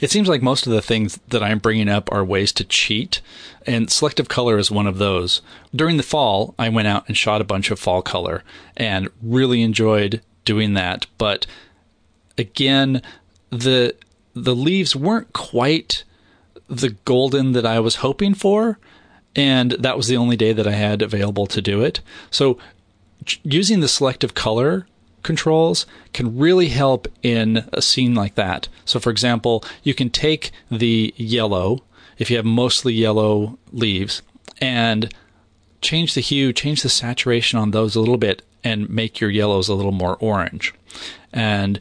It 0.00 0.10
seems 0.10 0.28
like 0.28 0.42
most 0.42 0.66
of 0.66 0.72
the 0.72 0.82
things 0.82 1.18
that 1.28 1.42
I'm 1.42 1.58
bringing 1.58 1.88
up 1.88 2.10
are 2.12 2.24
ways 2.24 2.52
to 2.52 2.64
cheat, 2.64 3.20
and 3.66 3.90
selective 3.90 4.28
color 4.28 4.58
is 4.58 4.70
one 4.70 4.86
of 4.86 4.98
those. 4.98 5.42
During 5.74 5.96
the 5.96 6.02
fall, 6.02 6.54
I 6.58 6.68
went 6.68 6.88
out 6.88 7.06
and 7.06 7.16
shot 7.16 7.40
a 7.40 7.44
bunch 7.44 7.70
of 7.70 7.78
fall 7.78 8.02
color 8.02 8.42
and 8.76 9.08
really 9.22 9.62
enjoyed 9.62 10.22
doing 10.44 10.74
that. 10.74 11.06
But 11.18 11.46
again, 12.38 13.02
the 13.50 13.94
the 14.34 14.54
leaves 14.54 14.94
weren't 14.94 15.32
quite 15.32 16.04
the 16.68 16.90
golden 17.04 17.52
that 17.52 17.66
I 17.66 17.80
was 17.80 17.96
hoping 17.96 18.32
for, 18.32 18.78
and 19.34 19.72
that 19.72 19.96
was 19.96 20.06
the 20.06 20.16
only 20.16 20.36
day 20.36 20.52
that 20.52 20.66
I 20.66 20.72
had 20.72 21.02
available 21.02 21.46
to 21.46 21.60
do 21.60 21.82
it. 21.82 22.00
So 22.30 22.58
using 23.42 23.80
the 23.80 23.88
selective 23.88 24.34
color 24.34 24.86
controls 25.22 25.86
can 26.12 26.38
really 26.38 26.68
help 26.68 27.08
in 27.22 27.68
a 27.72 27.82
scene 27.82 28.14
like 28.14 28.34
that. 28.34 28.68
So, 28.84 28.98
for 29.00 29.10
example, 29.10 29.64
you 29.82 29.94
can 29.94 30.10
take 30.10 30.50
the 30.70 31.14
yellow, 31.16 31.82
if 32.18 32.30
you 32.30 32.36
have 32.36 32.46
mostly 32.46 32.92
yellow 32.92 33.58
leaves, 33.72 34.22
and 34.60 35.12
change 35.80 36.14
the 36.14 36.20
hue, 36.20 36.52
change 36.52 36.82
the 36.82 36.88
saturation 36.88 37.58
on 37.58 37.70
those 37.70 37.94
a 37.94 38.00
little 38.00 38.18
bit, 38.18 38.42
and 38.62 38.90
make 38.90 39.20
your 39.20 39.30
yellows 39.30 39.68
a 39.68 39.74
little 39.74 39.92
more 39.92 40.16
orange. 40.20 40.74
And 41.32 41.80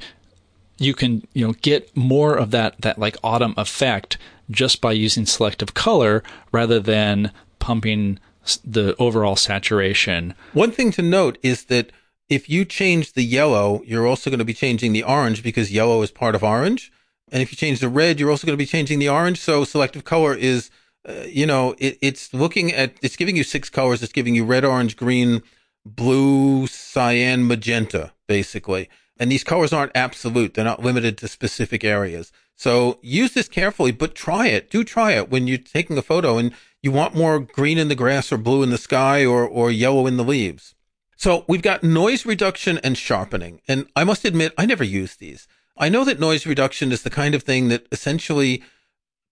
you 0.78 0.94
can, 0.94 1.28
you 1.34 1.46
know, 1.46 1.54
get 1.62 1.96
more 1.96 2.36
of 2.36 2.52
that 2.52 2.80
that 2.82 2.98
like 2.98 3.18
autumn 3.24 3.54
effect 3.58 4.18
just 4.50 4.82
by 4.82 4.92
using 4.94 5.26
selective 5.26 5.74
color 5.74 6.24
rather 6.52 6.80
than 6.80 7.32
pumping 7.60 8.20
the 8.64 8.96
overall 8.98 9.36
saturation. 9.36 10.34
One 10.54 10.72
thing 10.72 10.92
to 10.94 11.02
note 11.02 11.38
is 11.44 11.66
that 11.66 11.92
if 12.30 12.48
you 12.48 12.64
change 12.64 13.14
the 13.14 13.24
yellow, 13.24 13.82
you're 13.86 14.08
also 14.08 14.30
going 14.30 14.40
to 14.40 14.46
be 14.46 14.54
changing 14.54 14.94
the 14.94 15.04
orange 15.04 15.42
because 15.42 15.72
yellow 15.72 16.02
is 16.04 16.12
part 16.12 16.36
of 16.36 16.44
orange. 16.44 16.92
And 17.32 17.42
if 17.42 17.52
you 17.52 17.56
change 17.56 17.80
the 17.80 17.90
red, 17.90 18.20
you're 18.20 18.30
also 18.30 18.46
going 18.46 18.58
to 18.58 18.64
be 18.64 18.66
changing 18.66 19.00
the 19.00 19.10
orange. 19.10 19.40
So 19.40 19.64
selective 19.64 20.04
color 20.04 20.36
is, 20.36 20.70
uh, 21.08 21.26
you 21.28 21.46
know, 21.46 21.76
it, 21.80 21.98
it's 22.02 22.34
looking 22.34 22.72
at, 22.72 22.94
it's 23.02 23.16
giving 23.16 23.36
you 23.36 23.44
six 23.44 23.70
colors. 23.70 24.04
It's 24.04 24.14
giving 24.14 24.36
you 24.36 24.46
red, 24.46 24.64
orange, 24.64 24.96
green, 24.96 25.42
blue, 25.86 26.68
cyan, 26.68 27.48
magenta, 27.48 28.14
basically. 28.28 28.90
And 29.18 29.32
these 29.32 29.44
colors 29.44 29.74
aren't 29.74 29.92
absolute. 29.96 30.54
They're 30.54 30.64
not 30.64 30.84
limited 30.84 31.18
to 31.18 31.28
specific 31.28 31.84
areas. 31.84 32.32
So 32.56 33.00
use 33.02 33.34
this 33.34 33.48
carefully, 33.48 33.92
but 33.92 34.16
try 34.16 34.48
it. 34.48 34.70
Do 34.70 34.84
try 34.84 35.14
it 35.14 35.30
when 35.30 35.48
you're 35.48 35.58
taking 35.58 35.98
a 35.98 36.02
photo 36.02 36.38
and 36.38 36.54
you 36.82 36.92
want 36.92 37.16
more 37.16 37.40
green 37.40 37.78
in 37.78 37.88
the 37.88 37.96
grass 37.96 38.32
or 38.32 38.38
blue 38.38 38.64
in 38.64 38.70
the 38.70 38.78
sky 38.78 39.26
or, 39.26 39.48
or 39.48 39.72
yellow 39.72 40.08
in 40.08 40.18
the 40.18 40.24
leaves. 40.24 40.76
So 41.20 41.44
we've 41.50 41.62
got 41.62 41.84
noise 41.84 42.26
reduction 42.26 42.78
and 42.78 42.98
sharpening. 42.98 43.60
And 43.68 43.88
I 43.94 44.06
must 44.06 44.24
admit, 44.24 44.54
I 44.58 44.66
never 44.66 44.86
use 44.86 45.18
these. 45.18 45.50
I 45.78 45.90
know 45.90 46.06
that 46.06 46.18
noise 46.18 46.46
reduction 46.46 46.94
is 46.94 47.04
the 47.04 47.10
kind 47.10 47.36
of 47.36 47.44
thing 47.44 47.68
that 47.68 47.88
essentially 47.92 48.64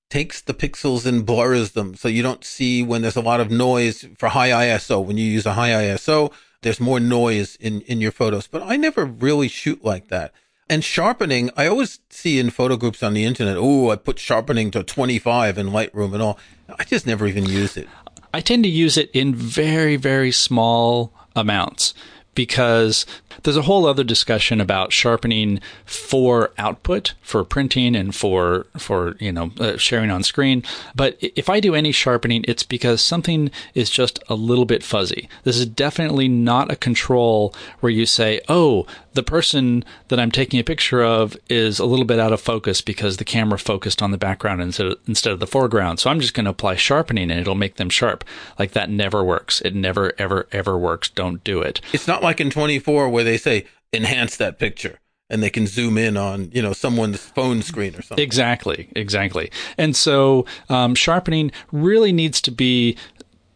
takes 0.10 0.42
the 0.42 0.54
pixels 0.54 1.06
and 1.06 1.26
blurs 1.26 1.72
them 1.72 1.96
so 1.96 2.10
you 2.10 2.22
don't 2.22 2.44
see 2.44 2.84
when 2.84 3.04
there's 3.04 3.16
a 3.16 3.22
lot 3.22 3.40
of 3.40 3.50
noise 3.50 4.06
for 4.18 4.28
high 4.28 4.50
ISO. 4.50 5.02
When 5.02 5.16
you 5.16 5.24
use 5.24 5.46
a 5.46 5.54
high 5.54 5.70
ISO, 5.70 6.34
there's 6.62 6.82
more 6.82 7.00
noise 7.00 7.56
in, 7.56 7.80
in 7.82 8.02
your 8.02 8.12
photos. 8.12 8.48
But 8.48 8.64
I 8.64 8.76
never 8.76 9.06
really 9.06 9.48
shoot 9.48 9.82
like 9.86 10.10
that. 10.10 10.34
And 10.70 10.84
sharpening, 10.84 11.52
I 11.56 11.68
always 11.68 12.02
see 12.10 12.38
in 12.38 12.50
photo 12.50 12.76
groups 12.76 13.02
on 13.02 13.14
the 13.14 13.24
internet, 13.24 13.56
oh, 13.58 13.92
I 13.92 13.96
put 13.96 14.20
sharpening 14.20 14.72
to 14.72 14.84
25 14.84 15.58
in 15.58 15.68
Lightroom 15.68 16.12
and 16.12 16.22
all. 16.22 16.38
I 16.78 16.84
just 16.84 17.08
never 17.08 17.28
even 17.28 17.46
use 17.46 17.78
it. 17.78 17.88
I 18.34 18.42
tend 18.42 18.66
to 18.66 18.70
use 18.70 18.98
it 18.98 19.10
in 19.14 19.34
very, 19.34 19.96
very 19.96 20.34
small 20.34 21.14
amounts 21.38 21.94
because 22.36 23.06
there's 23.44 23.58
a 23.58 23.64
whole 23.64 23.86
other 23.86 24.04
discussion 24.04 24.60
about 24.62 24.94
sharpening 24.94 25.60
for 25.86 26.52
output 26.58 27.14
for 27.22 27.44
printing 27.44 27.96
and 27.96 28.16
for 28.16 28.66
for 28.78 29.16
you 29.20 29.32
know 29.32 29.52
uh, 29.60 29.78
sharing 29.78 30.12
on 30.12 30.24
screen 30.24 30.64
but 30.96 31.18
if 31.22 31.50
i 31.50 31.60
do 31.60 31.76
any 31.76 31.92
sharpening 31.92 32.44
it's 32.48 32.64
because 32.64 33.02
something 33.02 33.50
is 33.74 33.90
just 33.90 34.20
a 34.30 34.36
little 34.36 34.66
bit 34.66 34.84
fuzzy 34.84 35.30
this 35.44 35.58
is 35.58 35.66
definitely 35.66 36.28
not 36.28 36.72
a 36.72 36.76
control 36.76 37.54
where 37.80 37.92
you 37.92 38.06
say 38.06 38.40
oh 38.50 38.86
the 39.18 39.24
person 39.24 39.84
that 40.10 40.20
I'm 40.20 40.30
taking 40.30 40.60
a 40.60 40.64
picture 40.64 41.04
of 41.04 41.36
is 41.50 41.80
a 41.80 41.86
little 41.86 42.06
bit 42.06 42.20
out 42.20 42.32
of 42.32 42.40
focus 42.40 42.82
because 42.82 43.18
the 43.18 43.26
camera 43.26 43.58
focused 43.58 44.04
on 44.04 44.12
the 44.12 44.18
background 44.18 44.62
instead 44.62 44.86
of, 44.86 45.00
instead 45.08 45.34
of 45.34 45.40
the 45.40 45.48
foreground. 45.48 46.00
So 46.00 46.12
I'm 46.12 46.20
just 46.20 46.36
going 46.36 46.46
to 46.46 46.52
apply 46.52 46.76
sharpening 46.76 47.32
and 47.32 47.40
it'll 47.40 47.56
make 47.56 47.78
them 47.78 47.90
sharp. 47.90 48.24
Like 48.60 48.74
that 48.74 48.92
never 48.92 49.24
works. 49.24 49.60
It 49.62 49.74
never, 49.74 50.14
ever, 50.20 50.48
ever 50.52 50.78
works. 50.78 51.10
Don't 51.10 51.44
do 51.44 51.62
it. 51.62 51.82
It's 51.94 52.08
not 52.08 52.22
like 52.22 52.40
in 52.40 52.52
24 52.52 53.10
where 53.10 53.24
they 53.28 53.38
say 53.38 53.66
enhance 53.94 54.38
that 54.38 54.60
picture 54.60 55.00
and 55.30 55.44
they 55.44 55.50
can 55.50 55.68
zoom 55.68 55.98
in 55.98 56.18
on 56.18 56.50
you 56.52 56.62
know 56.62 56.74
someone's 56.74 57.20
phone 57.20 57.62
screen 57.62 57.96
or 57.96 58.02
something 58.02 58.24
exactly 58.24 58.90
exactly 58.96 59.52
and 59.78 59.96
so 59.96 60.46
um, 60.70 60.96
sharpening 60.96 61.52
really 61.72 62.12
needs 62.12 62.42
to 62.42 62.52
be 62.52 62.98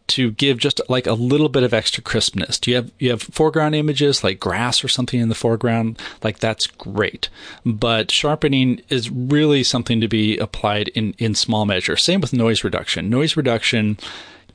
to 0.08 0.30
give 0.32 0.58
just 0.58 0.78
like 0.90 1.06
a 1.06 1.14
little 1.14 1.48
bit 1.48 1.62
of 1.62 1.72
extra 1.72 2.02
crispness. 2.02 2.58
Do 2.58 2.70
you 2.70 2.76
have 2.76 2.92
you 2.98 3.10
have 3.10 3.22
foreground 3.22 3.74
images 3.74 4.22
like 4.22 4.38
grass 4.38 4.84
or 4.84 4.88
something 4.88 5.18
in 5.18 5.30
the 5.30 5.34
foreground? 5.34 5.98
Like 6.22 6.38
that's 6.38 6.66
great. 6.66 7.30
But 7.64 8.10
sharpening 8.10 8.82
is 8.90 9.10
really 9.10 9.62
something 9.62 10.02
to 10.02 10.08
be 10.08 10.36
applied 10.36 10.88
in 10.88 11.14
in 11.18 11.34
small 11.34 11.64
measure. 11.64 11.96
Same 11.96 12.20
with 12.20 12.34
noise 12.34 12.62
reduction. 12.62 13.08
Noise 13.08 13.38
reduction 13.38 13.96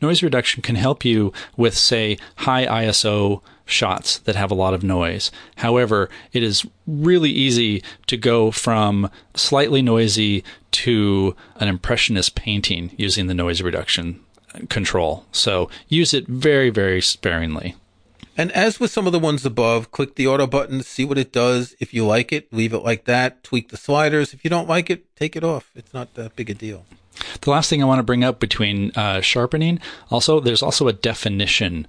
noise 0.01 0.23
reduction 0.23 0.61
can 0.61 0.75
help 0.75 1.05
you 1.05 1.33
with 1.55 1.77
say 1.77 2.17
high 2.37 2.65
ISO 2.65 3.41
shots 3.65 4.19
that 4.19 4.35
have 4.35 4.49
a 4.49 4.55
lot 4.55 4.73
of 4.73 4.83
noise. 4.83 5.31
However, 5.57 6.09
it 6.31 6.41
is 6.41 6.65
really 6.85 7.29
easy 7.29 7.83
to 8.07 8.17
go 8.17 8.51
from 8.51 9.09
slightly 9.35 9.81
noisy 9.81 10.43
to 10.71 11.35
an 11.57 11.67
impressionist 11.67 12.35
painting 12.35 12.91
using 12.97 13.27
the 13.27 13.33
noise 13.33 13.61
reduction 13.61 14.21
control. 14.69 15.25
So 15.31 15.69
use 15.87 16.13
it 16.13 16.27
very, 16.27 16.69
very 16.69 17.01
sparingly. 17.01 17.75
And 18.37 18.51
as 18.51 18.79
with 18.79 18.91
some 18.91 19.07
of 19.07 19.13
the 19.13 19.19
ones 19.19 19.45
above, 19.45 19.91
click 19.91 20.15
the 20.15 20.27
auto 20.27 20.45
button, 20.45 20.83
see 20.83 21.03
what 21.03 21.17
it 21.17 21.31
does. 21.33 21.75
If 21.79 21.93
you 21.93 22.05
like 22.05 22.31
it, 22.31 22.53
leave 22.53 22.73
it 22.73 22.79
like 22.79 23.05
that. 23.05 23.43
Tweak 23.43 23.69
the 23.69 23.77
sliders. 23.77 24.33
If 24.33 24.43
you 24.43 24.49
don't 24.49 24.69
like 24.69 24.89
it, 24.89 25.15
take 25.15 25.35
it 25.35 25.43
off. 25.43 25.71
It's 25.75 25.93
not 25.93 26.13
that 26.13 26.35
big 26.35 26.49
a 26.49 26.53
deal. 26.53 26.85
The 27.41 27.49
last 27.49 27.69
thing 27.69 27.81
I 27.81 27.85
want 27.87 27.99
to 27.99 28.03
bring 28.03 28.23
up 28.23 28.39
between 28.39 28.91
uh, 28.91 29.21
sharpening, 29.21 29.79
also, 30.11 30.39
there's 30.39 30.61
also 30.61 30.87
a 30.87 30.93
definition 30.93 31.87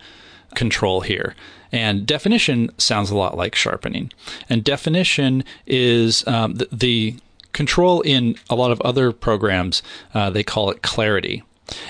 control 0.55 1.03
here. 1.03 1.35
And 1.71 2.07
definition 2.07 2.71
sounds 2.79 3.11
a 3.11 3.17
lot 3.17 3.37
like 3.37 3.55
sharpening. 3.55 4.11
And 4.49 4.65
definition 4.65 5.45
is 5.67 6.27
um, 6.27 6.55
the, 6.55 6.69
the, 6.73 7.17
control 7.55 8.03
in 8.03 8.37
a 8.51 8.55
lot 8.55 8.71
of 8.71 8.81
other 8.83 9.11
programs, 9.11 9.83
uh, 10.15 10.31
they 10.31 10.45
call 10.45 10.71
it 10.71 10.83
clarity. 10.83 11.43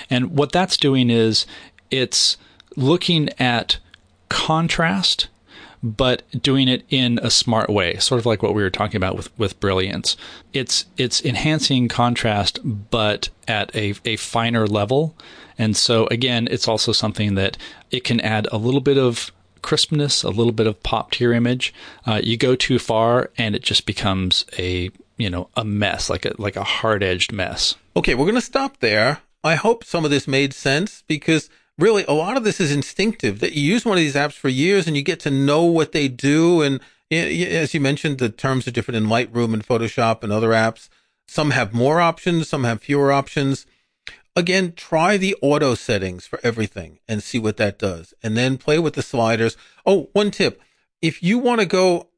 And 0.09 0.35
what 0.37 0.51
that's 0.51 0.77
doing 0.77 1.09
is 1.09 1.45
it's 1.91 2.37
looking 2.75 3.29
at 3.37 3.77
contrast 4.29 5.27
but 5.81 6.23
doing 6.41 6.67
it 6.67 6.83
in 6.89 7.19
a 7.23 7.29
smart 7.29 7.69
way, 7.69 7.95
sort 7.97 8.19
of 8.19 8.25
like 8.25 8.43
what 8.43 8.53
we 8.53 8.61
were 8.61 8.69
talking 8.69 8.97
about 8.97 9.15
with, 9.15 9.37
with 9.39 9.59
brilliance. 9.59 10.17
It's 10.53 10.85
it's 10.97 11.23
enhancing 11.23 11.87
contrast, 11.87 12.59
but 12.63 13.29
at 13.47 13.73
a, 13.75 13.95
a 14.05 14.17
finer 14.17 14.67
level. 14.67 15.15
And 15.57 15.75
so 15.75 16.07
again, 16.07 16.47
it's 16.51 16.67
also 16.67 16.91
something 16.91 17.35
that 17.35 17.57
it 17.91 18.03
can 18.03 18.19
add 18.21 18.47
a 18.51 18.57
little 18.57 18.81
bit 18.81 18.97
of 18.97 19.31
crispness, 19.61 20.23
a 20.23 20.29
little 20.29 20.53
bit 20.53 20.67
of 20.67 20.81
pop 20.83 21.11
to 21.11 21.23
your 21.23 21.33
image. 21.33 21.73
Uh, 22.05 22.21
you 22.23 22.37
go 22.37 22.55
too 22.55 22.79
far, 22.79 23.29
and 23.37 23.55
it 23.55 23.63
just 23.63 23.85
becomes 23.85 24.45
a 24.57 24.91
you 25.17 25.29
know 25.29 25.49
a 25.55 25.63
mess, 25.63 26.09
like 26.09 26.25
a 26.25 26.33
like 26.37 26.55
a 26.55 26.63
hard 26.63 27.03
edged 27.03 27.31
mess. 27.31 27.75
Okay, 27.95 28.15
we're 28.15 28.25
gonna 28.25 28.41
stop 28.41 28.79
there. 28.79 29.21
I 29.43 29.55
hope 29.55 29.85
some 29.85 30.03
of 30.03 30.11
this 30.11 30.27
made 30.27 30.53
sense 30.53 31.03
because 31.07 31.49
really 31.79 32.03
a 32.07 32.13
lot 32.13 32.37
of 32.37 32.43
this 32.43 32.59
is 32.59 32.71
instinctive 32.71 33.39
that 33.39 33.53
you 33.53 33.63
use 33.63 33.85
one 33.85 33.97
of 33.97 34.01
these 34.01 34.15
apps 34.15 34.33
for 34.33 34.49
years 34.49 34.85
and 34.85 34.95
you 34.95 35.01
get 35.01 35.19
to 35.21 35.31
know 35.31 35.63
what 35.63 35.93
they 35.93 36.07
do. 36.07 36.61
And 36.61 36.79
as 37.09 37.73
you 37.73 37.79
mentioned, 37.79 38.19
the 38.19 38.29
terms 38.29 38.67
are 38.67 38.71
different 38.71 38.97
in 38.97 39.09
Lightroom 39.09 39.53
and 39.53 39.65
Photoshop 39.65 40.23
and 40.23 40.31
other 40.31 40.49
apps. 40.49 40.89
Some 41.27 41.51
have 41.51 41.73
more 41.73 42.01
options, 42.01 42.49
some 42.49 42.63
have 42.63 42.81
fewer 42.81 43.11
options. 43.11 43.65
Again, 44.35 44.73
try 44.75 45.17
the 45.17 45.35
auto 45.41 45.75
settings 45.75 46.25
for 46.25 46.39
everything 46.43 46.99
and 47.07 47.23
see 47.23 47.39
what 47.39 47.57
that 47.57 47.79
does. 47.79 48.13
And 48.21 48.37
then 48.37 48.57
play 48.57 48.79
with 48.79 48.93
the 48.93 49.01
sliders. 49.01 49.57
Oh, 49.85 50.09
one 50.13 50.31
tip. 50.31 50.61
If 51.01 51.23
you 51.23 51.39
want 51.39 51.61
to 51.61 51.65
go 51.65 52.09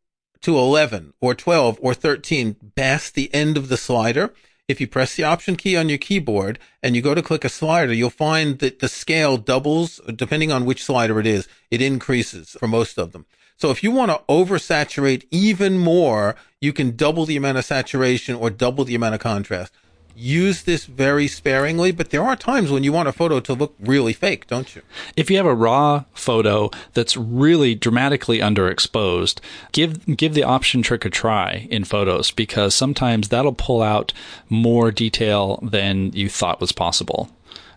to 0.42 0.58
11 0.58 1.14
or 1.22 1.36
12 1.36 1.78
or 1.82 1.94
13, 1.94 2.56
past 2.76 3.14
the 3.14 3.34
end 3.34 3.58
of 3.58 3.70
the 3.70 3.78
slider 3.78 4.34
if 4.72 4.82
you 4.82 4.88
press 4.88 5.16
the 5.16 5.24
option 5.24 5.56
key 5.56 5.78
on 5.78 5.90
your 5.90 5.98
keyboard 5.98 6.58
and 6.82 6.96
you 6.96 7.02
go 7.02 7.14
to 7.14 7.22
click 7.22 7.46
a 7.46 7.50
slider, 7.50 7.94
you'll 7.94 8.10
find 8.10 8.60
that 8.60 8.80
the 8.80 8.90
scale 8.90 9.38
doubles 9.38 10.02
uh, 10.08 10.12
depending 10.12 10.52
on 10.52 10.66
which 10.66 10.84
slider 10.84 11.20
it 11.20 11.28
is. 11.28 11.48
It 11.70 11.82
increases 11.82 12.56
for 12.60 12.68
most 12.68 12.98
of 12.98 13.12
them. 13.12 13.26
So 13.58 13.70
if 13.70 13.84
you 13.84 13.92
want 13.92 14.10
to 14.10 14.22
oversaturate 14.28 15.28
even 15.30 15.78
more, 15.78 16.36
you 16.60 16.74
can 16.74 16.96
double 16.96 17.26
the 17.26 17.38
amount 17.38 17.60
of 17.60 17.66
saturation 17.66 18.34
or 18.34 18.50
double 18.50 18.86
the 18.86 18.96
amount 18.96 19.14
of 19.14 19.22
contrast. 19.22 19.72
Use 20.16 20.64
this 20.64 20.86
very 20.86 21.28
sparingly, 21.28 21.92
but 21.92 22.10
there 22.10 22.24
are 22.24 22.36
times 22.36 22.72
when 22.72 22.84
you 22.84 22.92
want 22.92 23.08
a 23.08 23.14
photo 23.14 23.40
to 23.40 23.54
look 23.54 23.76
really 23.80 24.14
fake, 24.14 24.48
don't 24.48 24.76
you? 24.76 24.82
If 25.16 25.30
you 25.30 25.38
have 25.38 25.46
a 25.46 25.56
raw 25.56 26.06
photo 26.14 26.70
that's 26.94 27.18
really 27.18 27.76
dramatically 27.76 28.40
underexposed, 28.40 29.40
give 29.72 30.06
give 30.18 30.34
the 30.34 30.44
option 30.44 30.82
trick 30.82 31.06
a 31.06 31.10
try 31.10 31.68
in 31.70 31.84
photos 31.84 32.32
because 32.32 32.76
sometimes 32.76 33.30
that'll 33.30 33.54
pull 33.54 33.82
out 33.82 34.14
more 34.50 34.92
detail 34.92 35.60
than 35.62 36.12
you 36.14 36.30
thought 36.30 36.62
was 36.62 36.72
possible. 36.72 37.30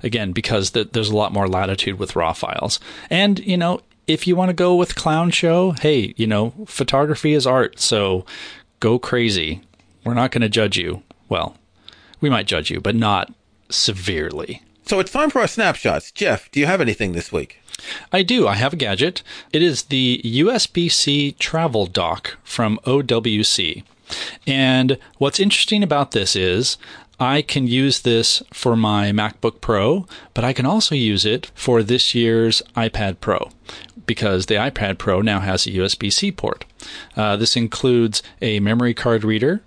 Again, 0.02 0.32
because 0.32 0.72
th- 0.72 0.90
there's 0.92 1.08
a 1.08 1.16
lot 1.16 1.32
more 1.32 1.48
latitude 1.48 1.98
with 1.98 2.14
raw 2.14 2.34
files. 2.34 2.78
And, 3.08 3.38
you 3.38 3.56
know, 3.56 3.80
if 4.06 4.26
you 4.26 4.36
want 4.36 4.50
to 4.50 4.54
go 4.54 4.74
with 4.74 4.94
clown 4.94 5.30
show, 5.30 5.70
hey, 5.72 6.12
you 6.18 6.26
know, 6.26 6.52
photography 6.66 7.32
is 7.32 7.46
art, 7.46 7.80
so 7.80 8.26
go 8.80 8.98
crazy. 8.98 9.62
We're 10.04 10.12
not 10.12 10.30
going 10.30 10.42
to 10.42 10.50
judge 10.50 10.76
you. 10.76 11.02
Well, 11.30 11.56
we 12.24 12.30
might 12.30 12.46
judge 12.46 12.70
you, 12.70 12.80
but 12.80 12.96
not 12.96 13.32
severely. 13.68 14.62
So 14.86 14.98
it's 14.98 15.12
time 15.12 15.28
for 15.28 15.40
our 15.40 15.46
snapshots. 15.46 16.10
Jeff, 16.10 16.50
do 16.50 16.58
you 16.58 16.64
have 16.64 16.80
anything 16.80 17.12
this 17.12 17.30
week? 17.30 17.60
I 18.12 18.22
do. 18.22 18.48
I 18.48 18.54
have 18.54 18.72
a 18.72 18.76
gadget. 18.76 19.22
It 19.52 19.60
is 19.60 19.84
the 19.84 20.22
USB 20.24 20.90
C 20.90 21.32
travel 21.32 21.84
dock 21.84 22.38
from 22.42 22.80
OWC. 22.84 23.82
And 24.46 24.96
what's 25.18 25.38
interesting 25.38 25.82
about 25.82 26.12
this 26.12 26.34
is 26.34 26.78
I 27.20 27.42
can 27.42 27.66
use 27.66 28.00
this 28.00 28.42
for 28.54 28.74
my 28.74 29.12
MacBook 29.12 29.60
Pro, 29.60 30.06
but 30.32 30.44
I 30.44 30.54
can 30.54 30.64
also 30.64 30.94
use 30.94 31.26
it 31.26 31.50
for 31.54 31.82
this 31.82 32.14
year's 32.14 32.62
iPad 32.74 33.20
Pro 33.20 33.50
because 34.06 34.46
the 34.46 34.54
iPad 34.54 34.96
Pro 34.96 35.20
now 35.20 35.40
has 35.40 35.66
a 35.66 35.72
USB 35.72 36.10
C 36.10 36.32
port. 36.32 36.64
Uh, 37.16 37.36
this 37.36 37.54
includes 37.54 38.22
a 38.40 38.60
memory 38.60 38.94
card 38.94 39.24
reader, 39.24 39.62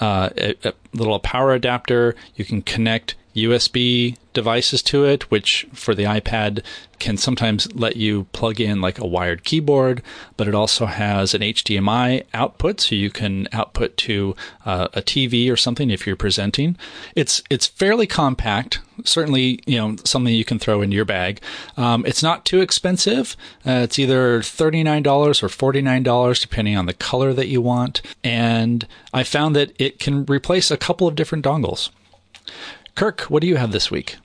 uh, 0.00 0.30
a, 0.36 0.54
a 0.64 0.72
little 0.92 1.18
power 1.18 1.52
adapter. 1.52 2.14
You 2.34 2.44
can 2.44 2.62
connect 2.62 3.14
USB 3.44 4.16
devices 4.32 4.82
to 4.82 5.04
it, 5.04 5.30
which 5.30 5.66
for 5.72 5.94
the 5.94 6.04
iPad 6.04 6.62
can 6.98 7.16
sometimes 7.16 7.72
let 7.74 7.96
you 7.96 8.24
plug 8.32 8.60
in 8.60 8.80
like 8.80 8.98
a 8.98 9.06
wired 9.06 9.42
keyboard, 9.42 10.02
but 10.36 10.46
it 10.46 10.54
also 10.54 10.86
has 10.86 11.34
an 11.34 11.40
HDMI 11.40 12.24
output, 12.34 12.80
so 12.80 12.94
you 12.94 13.10
can 13.10 13.48
output 13.52 13.96
to 13.96 14.36
uh, 14.64 14.88
a 14.92 15.02
TV 15.02 15.50
or 15.50 15.56
something 15.56 15.90
if 15.90 16.06
you're 16.06 16.16
presenting. 16.16 16.76
It's 17.16 17.42
it's 17.50 17.66
fairly 17.66 18.06
compact, 18.06 18.80
certainly 19.04 19.60
you 19.66 19.78
know 19.78 19.96
something 20.04 20.32
you 20.32 20.44
can 20.44 20.58
throw 20.58 20.82
in 20.82 20.92
your 20.92 21.04
bag. 21.04 21.40
Um, 21.76 22.04
it's 22.06 22.22
not 22.22 22.44
too 22.44 22.60
expensive. 22.60 23.36
Uh, 23.66 23.82
it's 23.84 23.98
either 23.98 24.42
thirty 24.42 24.82
nine 24.82 25.02
dollars 25.02 25.42
or 25.42 25.48
forty 25.48 25.82
nine 25.82 26.02
dollars 26.02 26.40
depending 26.40 26.76
on 26.76 26.86
the 26.86 26.94
color 26.94 27.32
that 27.32 27.48
you 27.48 27.60
want, 27.60 28.02
and 28.22 28.86
I 29.12 29.24
found 29.24 29.56
that 29.56 29.72
it 29.80 29.98
can 29.98 30.24
replace 30.26 30.70
a 30.70 30.76
couple 30.76 31.08
of 31.08 31.16
different 31.16 31.44
dongles. 31.44 31.90
Kirk, 33.00 33.22
what 33.30 33.40
do 33.40 33.46
you 33.46 33.56
have 33.56 33.72
this 33.72 33.90
week? 33.90 34.18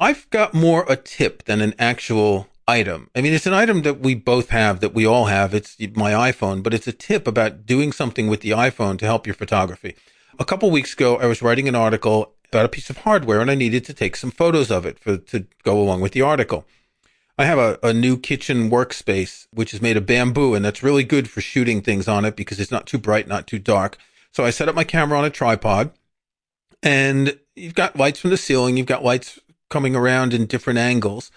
I've 0.00 0.28
got 0.30 0.52
more 0.52 0.84
a 0.88 0.96
tip 0.96 1.44
than 1.44 1.60
an 1.60 1.74
actual 1.78 2.48
item. 2.66 3.08
I 3.14 3.20
mean, 3.20 3.32
it's 3.32 3.46
an 3.46 3.54
item 3.54 3.82
that 3.82 4.00
we 4.00 4.16
both 4.16 4.48
have, 4.48 4.80
that 4.80 4.92
we 4.92 5.06
all 5.06 5.26
have. 5.26 5.54
It's 5.54 5.78
my 5.94 6.10
iPhone, 6.10 6.64
but 6.64 6.74
it's 6.74 6.88
a 6.88 6.92
tip 6.92 7.28
about 7.28 7.66
doing 7.66 7.92
something 7.92 8.26
with 8.26 8.40
the 8.40 8.50
iPhone 8.50 8.98
to 8.98 9.04
help 9.04 9.28
your 9.28 9.34
photography. 9.34 9.94
A 10.40 10.44
couple 10.44 10.72
weeks 10.72 10.92
ago, 10.92 11.18
I 11.18 11.26
was 11.26 11.40
writing 11.40 11.68
an 11.68 11.76
article 11.76 12.34
about 12.48 12.64
a 12.64 12.68
piece 12.68 12.90
of 12.90 12.96
hardware 12.96 13.40
and 13.40 13.48
I 13.48 13.54
needed 13.54 13.84
to 13.84 13.94
take 13.94 14.16
some 14.16 14.32
photos 14.32 14.72
of 14.72 14.84
it 14.84 14.98
for, 14.98 15.16
to 15.16 15.46
go 15.62 15.80
along 15.80 16.00
with 16.00 16.10
the 16.10 16.22
article. 16.22 16.66
I 17.38 17.44
have 17.44 17.58
a, 17.60 17.78
a 17.80 17.92
new 17.92 18.18
kitchen 18.18 18.70
workspace, 18.70 19.46
which 19.52 19.72
is 19.72 19.80
made 19.80 19.96
of 19.96 20.06
bamboo, 20.06 20.56
and 20.56 20.64
that's 20.64 20.82
really 20.82 21.04
good 21.04 21.30
for 21.30 21.40
shooting 21.40 21.80
things 21.80 22.08
on 22.08 22.24
it 22.24 22.34
because 22.34 22.58
it's 22.58 22.72
not 22.72 22.88
too 22.88 22.98
bright, 22.98 23.28
not 23.28 23.46
too 23.46 23.60
dark. 23.60 23.98
So 24.32 24.44
I 24.44 24.50
set 24.50 24.68
up 24.68 24.74
my 24.74 24.82
camera 24.82 25.16
on 25.16 25.24
a 25.24 25.30
tripod 25.30 25.92
and 26.82 27.38
you've 27.60 27.74
got 27.74 27.96
lights 27.96 28.20
from 28.20 28.30
the 28.30 28.36
ceiling. 28.36 28.76
You've 28.76 28.86
got 28.86 29.04
lights 29.04 29.38
coming 29.68 29.94
around 29.94 30.34
in 30.34 30.46
different 30.46 30.78
angles. 30.78 31.30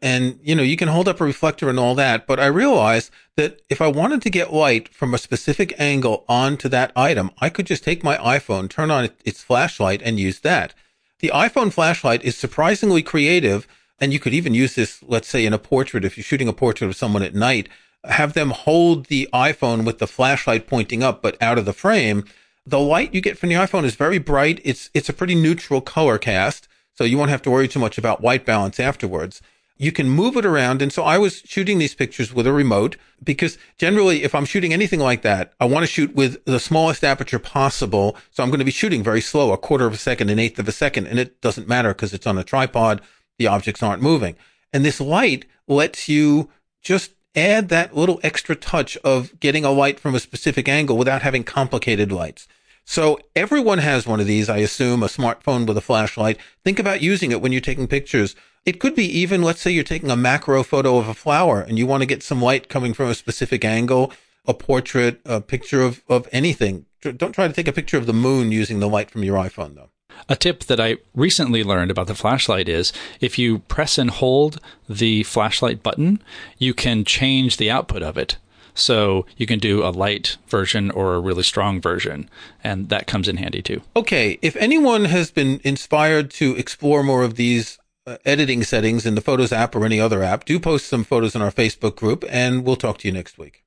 And, 0.00 0.38
you 0.42 0.54
know, 0.54 0.62
you 0.62 0.76
can 0.76 0.88
hold 0.88 1.08
up 1.08 1.20
a 1.20 1.24
reflector 1.24 1.68
and 1.68 1.78
all 1.78 1.94
that. 1.94 2.26
But 2.26 2.38
I 2.38 2.46
realized 2.46 3.10
that 3.36 3.62
if 3.70 3.80
I 3.80 3.86
wanted 3.88 4.22
to 4.22 4.30
get 4.30 4.52
light 4.52 4.88
from 4.88 5.14
a 5.14 5.18
specific 5.18 5.74
angle 5.78 6.24
onto 6.28 6.68
that 6.68 6.92
item, 6.94 7.30
I 7.38 7.48
could 7.48 7.66
just 7.66 7.84
take 7.84 8.04
my 8.04 8.16
iPhone, 8.18 8.68
turn 8.68 8.90
on 8.90 9.10
its 9.24 9.42
flashlight 9.42 10.02
and 10.02 10.20
use 10.20 10.40
that. 10.40 10.74
The 11.20 11.32
iPhone 11.34 11.72
flashlight 11.72 12.22
is 12.22 12.36
surprisingly 12.36 13.02
creative. 13.02 13.66
And 13.98 14.12
you 14.12 14.18
could 14.18 14.34
even 14.34 14.54
use 14.54 14.74
this, 14.74 15.02
let's 15.06 15.28
say 15.28 15.46
in 15.46 15.52
a 15.52 15.58
portrait, 15.58 16.04
if 16.04 16.16
you're 16.16 16.24
shooting 16.24 16.48
a 16.48 16.52
portrait 16.52 16.88
of 16.88 16.96
someone 16.96 17.22
at 17.22 17.34
night, 17.34 17.68
have 18.04 18.34
them 18.34 18.50
hold 18.50 19.06
the 19.06 19.28
iPhone 19.32 19.84
with 19.84 19.98
the 19.98 20.06
flashlight 20.06 20.66
pointing 20.66 21.02
up, 21.02 21.22
but 21.22 21.40
out 21.40 21.58
of 21.58 21.64
the 21.64 21.72
frame. 21.72 22.24
The 22.66 22.80
light 22.80 23.12
you 23.12 23.20
get 23.20 23.36
from 23.36 23.50
the 23.50 23.56
iPhone 23.56 23.84
is 23.84 23.94
very 23.94 24.18
bright. 24.18 24.60
It's, 24.64 24.88
it's 24.94 25.10
a 25.10 25.12
pretty 25.12 25.34
neutral 25.34 25.82
color 25.82 26.16
cast. 26.16 26.66
So 26.94 27.04
you 27.04 27.18
won't 27.18 27.30
have 27.30 27.42
to 27.42 27.50
worry 27.50 27.68
too 27.68 27.78
much 27.78 27.98
about 27.98 28.22
white 28.22 28.46
balance 28.46 28.80
afterwards. 28.80 29.42
You 29.76 29.92
can 29.92 30.08
move 30.08 30.36
it 30.36 30.46
around. 30.46 30.80
And 30.80 30.92
so 30.92 31.02
I 31.02 31.18
was 31.18 31.42
shooting 31.44 31.78
these 31.78 31.94
pictures 31.94 32.32
with 32.32 32.46
a 32.46 32.52
remote 32.52 32.96
because 33.22 33.58
generally, 33.76 34.22
if 34.22 34.34
I'm 34.34 34.44
shooting 34.44 34.72
anything 34.72 35.00
like 35.00 35.22
that, 35.22 35.52
I 35.60 35.66
want 35.66 35.82
to 35.82 35.92
shoot 35.92 36.14
with 36.14 36.42
the 36.44 36.60
smallest 36.60 37.04
aperture 37.04 37.40
possible. 37.40 38.16
So 38.30 38.42
I'm 38.42 38.50
going 38.50 38.60
to 38.60 38.64
be 38.64 38.70
shooting 38.70 39.02
very 39.02 39.20
slow, 39.20 39.52
a 39.52 39.58
quarter 39.58 39.86
of 39.86 39.92
a 39.92 39.98
second, 39.98 40.30
an 40.30 40.38
eighth 40.38 40.58
of 40.58 40.68
a 40.68 40.72
second. 40.72 41.08
And 41.08 41.18
it 41.18 41.40
doesn't 41.42 41.68
matter 41.68 41.92
because 41.92 42.14
it's 42.14 42.26
on 42.26 42.38
a 42.38 42.44
tripod. 42.44 43.02
The 43.38 43.48
objects 43.48 43.82
aren't 43.82 44.02
moving. 44.02 44.36
And 44.72 44.84
this 44.84 45.00
light 45.00 45.44
lets 45.66 46.08
you 46.08 46.48
just 46.80 47.10
add 47.34 47.68
that 47.68 47.96
little 47.96 48.20
extra 48.22 48.54
touch 48.54 48.96
of 48.98 49.38
getting 49.40 49.64
a 49.64 49.70
light 49.70 49.98
from 49.98 50.14
a 50.14 50.20
specific 50.20 50.68
angle 50.68 50.96
without 50.96 51.22
having 51.22 51.42
complicated 51.44 52.12
lights. 52.12 52.46
So 52.84 53.18
everyone 53.34 53.78
has 53.78 54.06
one 54.06 54.20
of 54.20 54.26
these, 54.26 54.48
I 54.48 54.58
assume, 54.58 55.02
a 55.02 55.06
smartphone 55.06 55.66
with 55.66 55.76
a 55.76 55.82
flashlight. 55.82 56.38
Think 56.64 56.78
about 56.78 57.02
using 57.02 57.32
it 57.32 57.40
when 57.40 57.50
you're 57.50 57.60
taking 57.60 57.86
pictures. 57.86 58.36
It 58.66 58.78
could 58.80 58.94
be 58.94 59.06
even, 59.06 59.42
let's 59.42 59.60
say 59.60 59.70
you're 59.70 59.84
taking 59.84 60.10
a 60.10 60.16
macro 60.16 60.62
photo 60.62 60.98
of 60.98 61.08
a 61.08 61.14
flower 61.14 61.60
and 61.60 61.78
you 61.78 61.86
want 61.86 62.02
to 62.02 62.06
get 62.06 62.22
some 62.22 62.42
light 62.42 62.68
coming 62.68 62.94
from 62.94 63.08
a 63.08 63.14
specific 63.14 63.64
angle, 63.64 64.12
a 64.46 64.54
portrait, 64.54 65.20
a 65.24 65.40
picture 65.40 65.82
of, 65.82 66.02
of 66.08 66.28
anything. 66.32 66.86
Don't 67.00 67.32
try 67.32 67.46
to 67.46 67.54
take 67.54 67.68
a 67.68 67.72
picture 67.72 67.98
of 67.98 68.06
the 68.06 68.12
moon 68.12 68.52
using 68.52 68.80
the 68.80 68.88
light 68.88 69.10
from 69.10 69.24
your 69.24 69.36
iPhone 69.36 69.74
though. 69.74 69.90
A 70.28 70.36
tip 70.36 70.64
that 70.64 70.80
I 70.80 70.98
recently 71.14 71.64
learned 71.64 71.90
about 71.90 72.06
the 72.06 72.14
flashlight 72.14 72.68
is 72.68 72.92
if 73.20 73.38
you 73.38 73.58
press 73.60 73.98
and 73.98 74.10
hold 74.10 74.60
the 74.88 75.22
flashlight 75.24 75.82
button, 75.82 76.22
you 76.56 76.72
can 76.72 77.04
change 77.04 77.56
the 77.56 77.70
output 77.70 78.02
of 78.02 78.16
it. 78.16 78.36
So 78.74 79.24
you 79.36 79.46
can 79.46 79.60
do 79.60 79.84
a 79.84 79.90
light 79.90 80.36
version 80.48 80.90
or 80.90 81.14
a 81.14 81.20
really 81.20 81.44
strong 81.44 81.80
version, 81.80 82.28
and 82.62 82.88
that 82.88 83.06
comes 83.06 83.28
in 83.28 83.36
handy 83.36 83.62
too. 83.62 83.82
Okay, 83.94 84.38
if 84.42 84.56
anyone 84.56 85.06
has 85.06 85.30
been 85.30 85.60
inspired 85.62 86.30
to 86.32 86.56
explore 86.56 87.02
more 87.02 87.22
of 87.22 87.36
these 87.36 87.78
uh, 88.06 88.18
editing 88.24 88.64
settings 88.64 89.06
in 89.06 89.14
the 89.14 89.20
Photos 89.20 89.52
app 89.52 89.74
or 89.74 89.84
any 89.84 90.00
other 90.00 90.22
app, 90.22 90.44
do 90.44 90.58
post 90.58 90.86
some 90.86 91.04
photos 91.04 91.34
in 91.34 91.40
our 91.40 91.52
Facebook 91.52 91.96
group, 91.96 92.24
and 92.28 92.64
we'll 92.64 92.76
talk 92.76 92.98
to 92.98 93.08
you 93.08 93.14
next 93.14 93.38
week. 93.38 93.64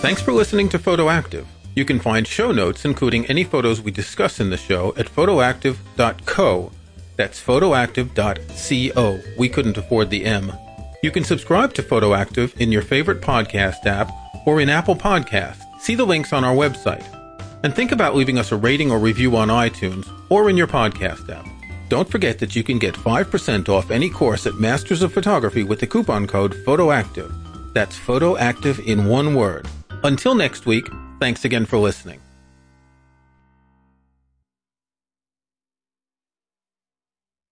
Thanks 0.00 0.22
for 0.22 0.32
listening 0.32 0.68
to 0.70 0.78
Photoactive. 0.78 1.46
You 1.74 1.84
can 1.84 2.00
find 2.00 2.26
show 2.26 2.52
notes, 2.52 2.84
including 2.84 3.26
any 3.26 3.44
photos 3.44 3.80
we 3.80 3.90
discuss 3.90 4.40
in 4.40 4.50
the 4.50 4.56
show, 4.56 4.94
at 4.96 5.06
photoactive.co. 5.06 6.72
That's 7.16 7.40
photoactive.co. 7.40 9.20
We 9.38 9.48
couldn't 9.48 9.76
afford 9.76 10.10
the 10.10 10.24
M. 10.24 10.52
You 11.02 11.10
can 11.10 11.24
subscribe 11.24 11.72
to 11.74 11.82
Photoactive 11.82 12.60
in 12.60 12.70
your 12.70 12.82
favorite 12.82 13.22
podcast 13.22 13.86
app 13.86 14.10
or 14.46 14.60
in 14.60 14.68
Apple 14.68 14.96
Podcasts. 14.96 15.62
See 15.80 15.94
the 15.94 16.04
links 16.04 16.32
on 16.32 16.44
our 16.44 16.54
website. 16.54 17.06
And 17.62 17.74
think 17.74 17.92
about 17.92 18.14
leaving 18.14 18.38
us 18.38 18.52
a 18.52 18.56
rating 18.56 18.90
or 18.90 18.98
review 18.98 19.36
on 19.36 19.48
iTunes 19.48 20.06
or 20.28 20.50
in 20.50 20.56
your 20.56 20.66
podcast 20.66 21.30
app. 21.30 21.46
Don't 21.88 22.08
forget 22.08 22.38
that 22.38 22.54
you 22.54 22.62
can 22.62 22.78
get 22.78 22.94
5% 22.94 23.68
off 23.68 23.90
any 23.90 24.10
course 24.10 24.46
at 24.46 24.60
Masters 24.60 25.02
of 25.02 25.12
Photography 25.12 25.64
with 25.64 25.80
the 25.80 25.86
coupon 25.86 26.26
code 26.26 26.54
PHOTOACTIVE. 26.66 27.72
That's 27.74 27.98
PHOTOACTIVE 27.98 28.86
in 28.86 29.06
one 29.06 29.34
word. 29.34 29.66
Until 30.04 30.34
next 30.34 30.66
week, 30.66 30.86
thanks 31.18 31.44
again 31.44 31.66
for 31.66 31.78
listening. 31.78 32.20